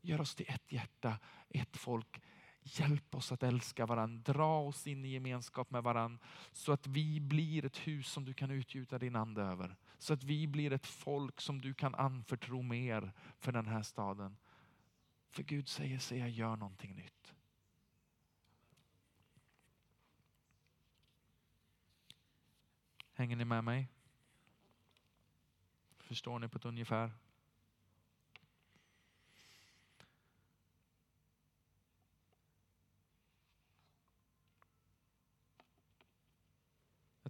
[0.00, 1.18] gör oss till ett hjärta,
[1.48, 2.20] ett folk,
[2.66, 7.20] Hjälp oss att älska varandra, dra oss in i gemenskap med varandra så att vi
[7.20, 9.76] blir ett hus som du kan utgjuta din ande över.
[9.98, 14.36] Så att vi blir ett folk som du kan anförtro mer för den här staden.
[15.30, 17.34] För Gud säger, sig, jag gör någonting nytt.
[23.12, 23.88] Hänger ni med mig?
[25.98, 27.12] Förstår ni på ett ungefär?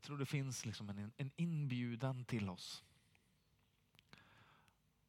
[0.04, 2.84] Tror det finns liksom en, en inbjudan till oss.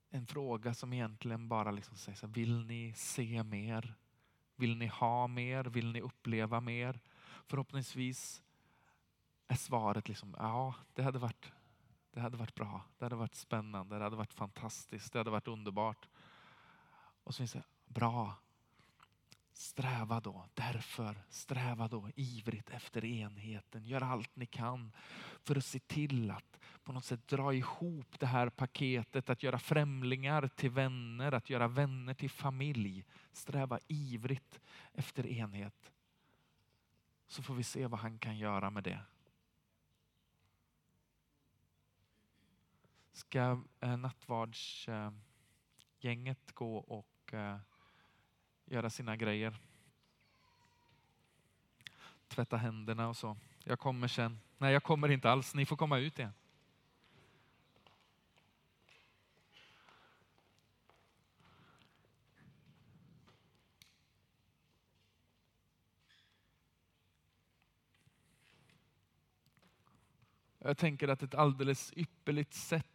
[0.10, 3.96] En fråga som egentligen bara liksom säger så här, vill ni se mer?
[4.56, 5.64] Vill ni ha mer?
[5.64, 7.00] Vill ni uppleva mer?
[7.48, 8.44] Förhoppningsvis
[9.48, 11.52] är svaret liksom, ja, det hade varit
[12.12, 15.48] det hade varit bra, det hade varit spännande, det hade varit fantastiskt, det hade varit
[15.48, 16.10] underbart.
[17.24, 18.36] Och så finns det, bra,
[19.58, 23.86] Sträva då, därför sträva då ivrigt efter enheten.
[23.86, 24.92] Gör allt ni kan
[25.44, 29.60] för att se till att på något sätt dra ihop det här paketet, att göra
[29.60, 33.06] främlingar till vänner, att göra vänner till familj.
[33.32, 34.60] Sträva ivrigt
[34.94, 35.92] efter enhet.
[37.28, 39.00] Så får vi se vad han kan göra med det.
[43.12, 47.58] Ska eh, nattvardsgänget gå och eh,
[48.66, 49.56] göra sina grejer.
[52.28, 53.38] Tvätta händerna och så.
[53.64, 54.40] Jag kommer sen.
[54.58, 55.56] Nej, jag kommer inte alls.
[55.56, 56.34] Ni får komma ut igen.
[70.66, 72.95] Jag tänker att ett alldeles ypperligt sätt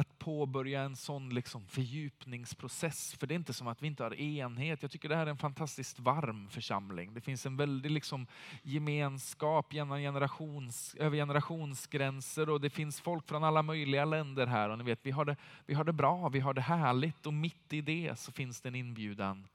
[0.00, 3.14] att påbörja en sån liksom fördjupningsprocess.
[3.14, 4.82] För det är inte som att vi inte har enhet.
[4.82, 7.14] Jag tycker det här är en fantastiskt varm församling.
[7.14, 8.26] Det finns en väldig liksom
[8.62, 14.68] gemenskap genom generations, över generationsgränser och det finns folk från alla möjliga länder här.
[14.68, 15.36] Och ni vet, vi har, det,
[15.66, 18.68] vi har det bra, vi har det härligt och mitt i det så finns det
[18.68, 19.46] en inbjudan.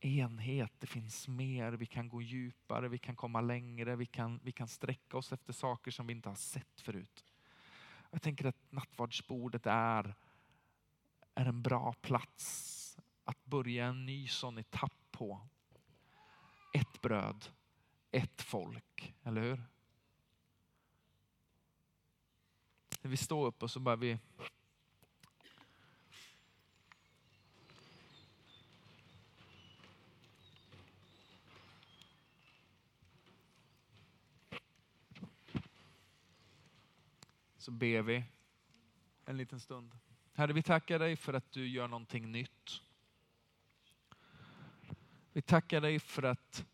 [0.00, 4.52] Enhet, det finns mer, vi kan gå djupare, vi kan komma längre, vi kan, vi
[4.52, 7.24] kan sträcka oss efter saker som vi inte har sett förut.
[8.10, 10.14] Jag tänker att nattvardsbordet är,
[11.34, 15.40] är en bra plats att börja en ny sån etapp på.
[16.74, 17.48] Ett bröd,
[18.10, 19.62] ett folk, eller hur?
[23.02, 24.18] Vi står upp och så bara vi
[37.60, 38.24] så ber vi
[39.24, 39.92] en liten stund.
[40.34, 42.80] Herre, vi tackar dig för att du gör någonting nytt.
[45.32, 46.64] Vi tackar dig för att,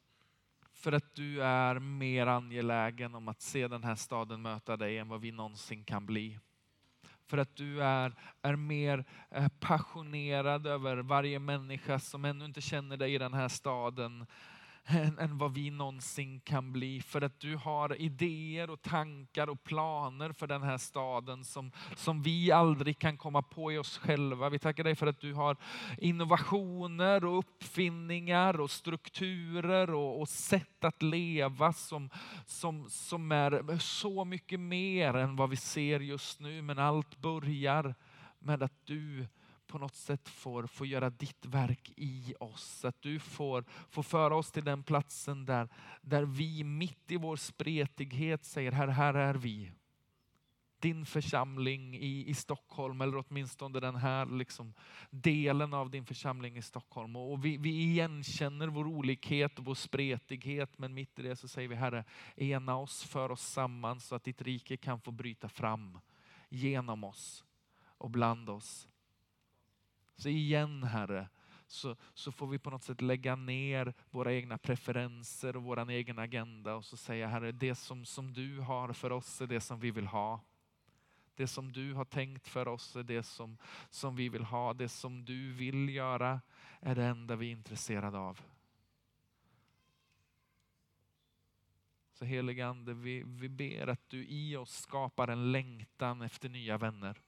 [0.72, 5.08] för att du är mer angelägen om att se den här staden möta dig än
[5.08, 6.38] vad vi någonsin kan bli.
[7.26, 12.96] För att du är, är mer eh, passionerad över varje människa som ännu inte känner
[12.96, 14.26] dig i den här staden
[14.86, 17.00] än, än vad vi någonsin kan bli.
[17.00, 22.22] För att du har idéer och tankar och planer för den här staden som, som
[22.22, 24.48] vi aldrig kan komma på i oss själva.
[24.48, 25.56] Vi tackar dig för att du har
[25.98, 32.10] innovationer och uppfinningar och strukturer och, och sätt att leva som,
[32.46, 36.62] som, som är så mycket mer än vad vi ser just nu.
[36.62, 37.94] Men allt börjar
[38.38, 39.26] med att du
[39.66, 42.84] på något sätt får, får göra ditt verk i oss.
[42.84, 45.68] Att du får, får föra oss till den platsen där,
[46.02, 49.72] där vi mitt i vår spretighet säger, här, här är vi.
[50.78, 54.74] Din församling i, i Stockholm, eller åtminstone den här liksom,
[55.10, 57.16] delen av din församling i Stockholm.
[57.16, 61.68] Och vi, vi igenkänner vår olikhet och vår spretighet, men mitt i det så säger
[61.68, 62.04] vi Herre,
[62.36, 65.98] ena oss, för oss samman så att ditt rike kan få bryta fram
[66.48, 67.44] genom oss
[67.98, 68.88] och bland oss.
[70.16, 71.28] Så igen Herre,
[71.66, 76.18] så, så får vi på något sätt lägga ner våra egna preferenser och vår egen
[76.18, 79.80] agenda och så säga Herre, det som, som du har för oss är det som
[79.80, 80.40] vi vill ha.
[81.34, 83.58] Det som du har tänkt för oss är det som,
[83.90, 84.74] som vi vill ha.
[84.74, 86.40] Det som du vill göra
[86.80, 88.40] är det enda vi är intresserade av.
[92.12, 96.78] Så helige Ande, vi, vi ber att du i oss skapar en längtan efter nya
[96.78, 97.22] vänner.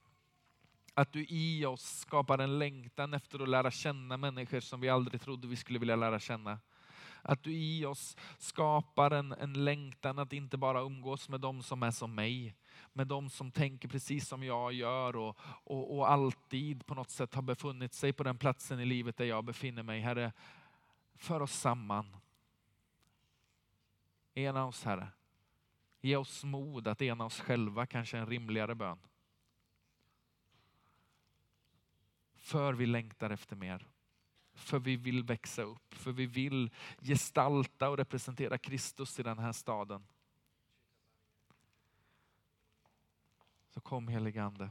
[0.99, 5.21] Att du i oss skapar en längtan efter att lära känna människor som vi aldrig
[5.21, 6.59] trodde vi skulle vilja lära känna.
[7.21, 11.83] Att du i oss skapar en, en längtan att inte bara umgås med de som
[11.83, 12.55] är som mig,
[12.93, 17.33] med de som tänker precis som jag gör och, och, och alltid på något sätt
[17.33, 20.01] har befunnit sig på den platsen i livet där jag befinner mig.
[20.01, 20.31] Herre,
[21.15, 22.17] för oss samman.
[24.33, 25.07] Ena oss Herre.
[26.01, 28.99] Ge oss mod att ena oss själva, kanske en rimligare bön.
[32.49, 33.87] För vi längtar efter mer.
[34.53, 36.71] För vi vill växa upp, för vi vill
[37.01, 40.07] gestalta och representera Kristus i den här staden.
[43.67, 44.69] Så kom helige Ande.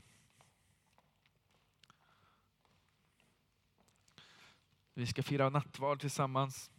[4.94, 6.70] Vi ska fira nattvard tillsammans.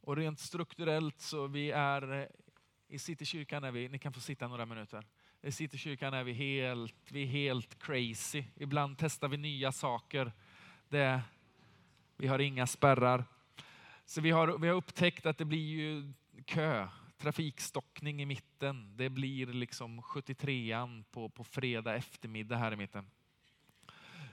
[0.00, 2.30] Och rent strukturellt så vi är
[2.90, 5.04] i Citykyrkan är vi, ni kan få sitta några minuter.
[5.42, 8.44] I Citykyrkan är vi helt, vi är helt crazy.
[8.56, 10.32] Ibland testar vi nya saker.
[10.88, 11.22] Det,
[12.16, 13.24] vi har inga spärrar.
[14.04, 16.12] Så vi har, vi har upptäckt att det blir ju
[16.44, 16.88] kö,
[17.18, 18.96] trafikstockning i mitten.
[18.96, 23.10] Det blir liksom 73an på, på fredag eftermiddag här i mitten.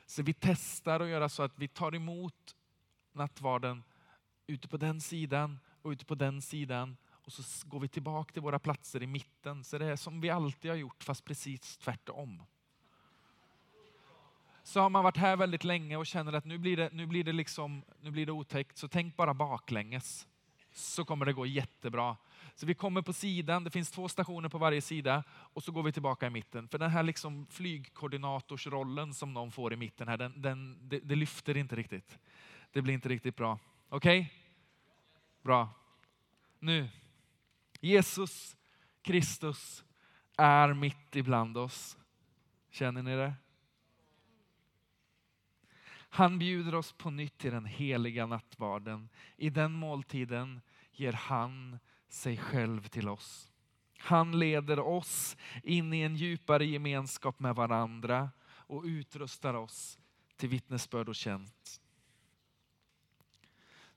[0.06, 2.56] Så vi testar att göra så att vi tar emot
[3.12, 3.84] nattvarden
[4.48, 6.98] ute på den sidan och ute på den sidan
[7.28, 9.64] och så går vi tillbaka till våra platser i mitten.
[9.64, 12.44] Så det är som vi alltid har gjort fast precis tvärtom.
[14.64, 17.24] Så har man varit här väldigt länge och känner att nu blir det, nu blir
[17.24, 20.28] det, liksom, nu blir det otäckt, så tänk bara baklänges.
[20.72, 22.18] Så kommer det gå jättebra.
[22.56, 25.84] Så vi kommer på sidan, det finns två stationer på varje sida och så går
[25.84, 26.68] vi tillbaka i mitten.
[26.68, 31.16] För den här liksom flygkoordinatorsrollen som någon får i mitten här, den, den, det, det
[31.16, 32.20] lyfter inte riktigt.
[32.72, 33.60] Det blir inte riktigt bra.
[33.90, 34.20] Okej?
[34.20, 34.32] Okay?
[35.42, 35.70] Bra.
[36.60, 36.90] Nu
[37.80, 38.58] Jesus
[39.02, 39.84] Kristus
[40.38, 41.98] är mitt ibland oss.
[42.72, 43.34] Känner ni det?
[46.10, 49.10] Han bjuder oss på nytt till den heliga nattvarden.
[49.38, 50.62] I den måltiden
[50.92, 53.52] ger han sig själv till oss.
[53.98, 60.00] Han leder oss in i en djupare gemenskap med varandra och utrustar oss
[60.36, 61.82] till vittnesbörd och tjänst.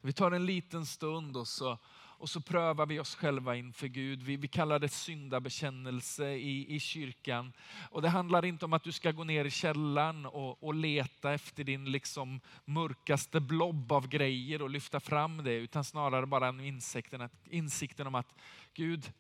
[0.01, 1.79] Vi tar en liten stund och så
[2.21, 4.23] och så prövar vi oss själva inför Gud.
[4.23, 7.53] Vi, vi kallar det syndabekännelse i, i kyrkan.
[7.91, 11.33] Och det handlar inte om att du ska gå ner i källaren och, och leta
[11.33, 16.61] efter din liksom mörkaste blob av grejer och lyfta fram det, utan snarare bara en
[16.61, 18.35] insikten, att, insikten om att
[18.75, 19.13] Gud,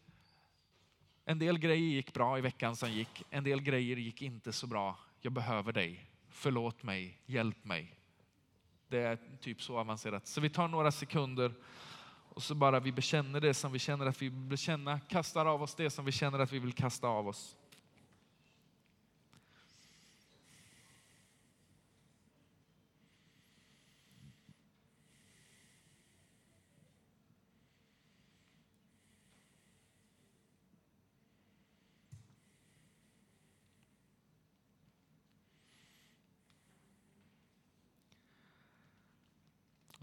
[1.25, 4.67] en del grejer gick bra i veckan som gick, en del grejer gick inte så
[4.67, 4.99] bra.
[5.21, 6.07] Jag behöver dig.
[6.29, 7.95] Förlåt mig, hjälp mig.
[8.89, 10.27] Det är typ så avancerat.
[10.27, 11.55] Så vi tar några sekunder
[12.31, 15.63] och så bara vi bekänner det som vi känner att vi vill bekänna, kastar av
[15.63, 17.57] oss det som vi känner att vi vill kasta av oss.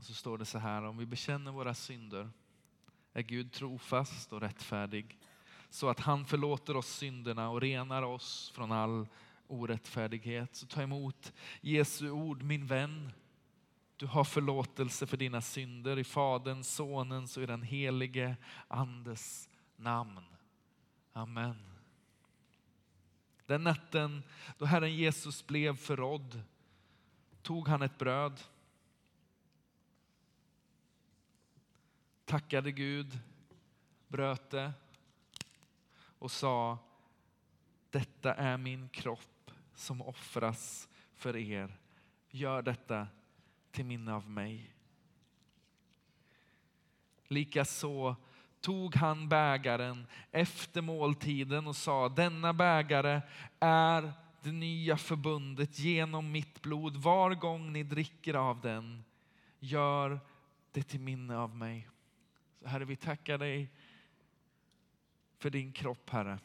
[0.08, 2.30] så står det så här, om vi bekänner våra synder
[3.14, 5.18] är Gud trofast och rättfärdig
[5.70, 9.08] så att han förlåter oss synderna och renar oss från all
[9.48, 10.56] orättfärdighet.
[10.56, 13.12] Så ta emot Jesu ord, min vän.
[13.98, 18.36] Du har förlåtelse för dina synder i Faderns, Sonens och i den helige
[18.68, 20.26] Andes namn.
[21.14, 21.58] Amen.
[23.46, 24.24] Den natten
[24.58, 26.42] då Herren Jesus blev förrådd
[27.42, 28.42] tog han ett bröd,
[32.28, 33.20] tackade Gud,
[34.08, 34.74] bröt det
[36.20, 36.78] och sa
[37.90, 41.78] detta är min kropp som offras för er.
[42.30, 43.08] Gör detta
[43.72, 44.74] till minne av mig.
[47.28, 48.16] Likaså
[48.62, 53.22] tog han bägaren efter måltiden och sa denna bägare
[53.60, 56.96] är det nya förbundet genom mitt blod.
[56.96, 59.04] Var gång ni dricker av den,
[59.60, 60.20] gör
[60.72, 61.90] det till minne av mig.
[62.60, 63.70] Så Herre, vi tackar dig
[65.38, 66.40] för din kropp, Herre,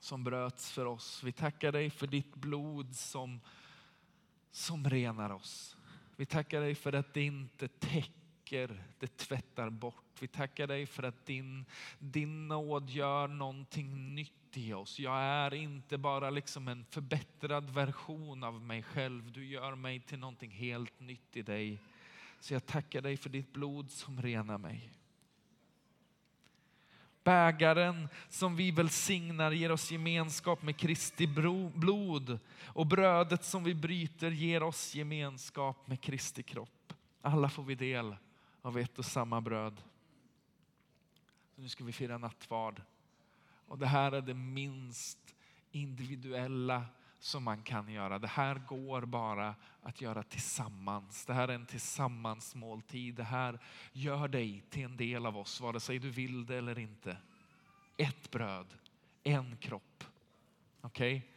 [0.00, 1.22] som bröts för oss.
[1.22, 3.40] Vi tackar dig för ditt blod som,
[4.50, 5.76] som renar oss.
[6.16, 10.04] Vi tackar dig för att det inte täcker, det tvättar bort.
[10.20, 11.64] Vi tackar dig för att din,
[11.98, 14.98] din nåd gör någonting nytt i oss.
[14.98, 19.32] Jag är inte bara liksom en förbättrad version av mig själv.
[19.32, 21.78] Du gör mig till någonting helt nytt i dig.
[22.40, 24.92] Så jag tackar dig för ditt blod som renar mig.
[27.24, 31.26] Bägaren som vi välsignar ger oss gemenskap med Kristi
[31.74, 36.92] blod och brödet som vi bryter ger oss gemenskap med Kristi kropp.
[37.22, 38.16] Alla får vi del
[38.62, 39.82] av ett och samma bröd.
[41.54, 42.82] Så nu ska vi fira nattvard.
[43.66, 45.18] Och det här är det minst
[45.70, 46.84] individuella
[47.20, 48.18] som man kan göra.
[48.18, 51.24] Det här går bara att göra tillsammans.
[51.24, 53.14] Det här är en tillsammansmåltid.
[53.14, 53.58] Det här
[53.92, 57.16] gör dig till en del av oss, vare sig du vill det eller inte.
[57.96, 58.74] Ett bröd,
[59.22, 60.04] en kropp.
[60.80, 61.16] Okej?
[61.16, 61.28] Okay?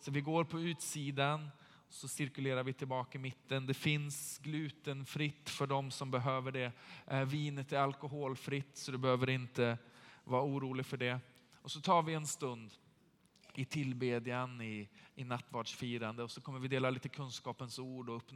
[0.00, 1.50] Så vi går på utsidan,
[1.88, 3.66] så cirkulerar vi tillbaka i mitten.
[3.66, 6.72] Det finns glutenfritt för de som behöver det.
[7.06, 9.78] Eh, vinet är alkoholfritt så du behöver inte
[10.24, 11.20] vara orolig för det.
[11.62, 12.70] Och så tar vi en stund
[13.58, 18.26] i tillbedjan, i, i nattvardsfirande och så kommer vi dela lite kunskapens ord och uppnå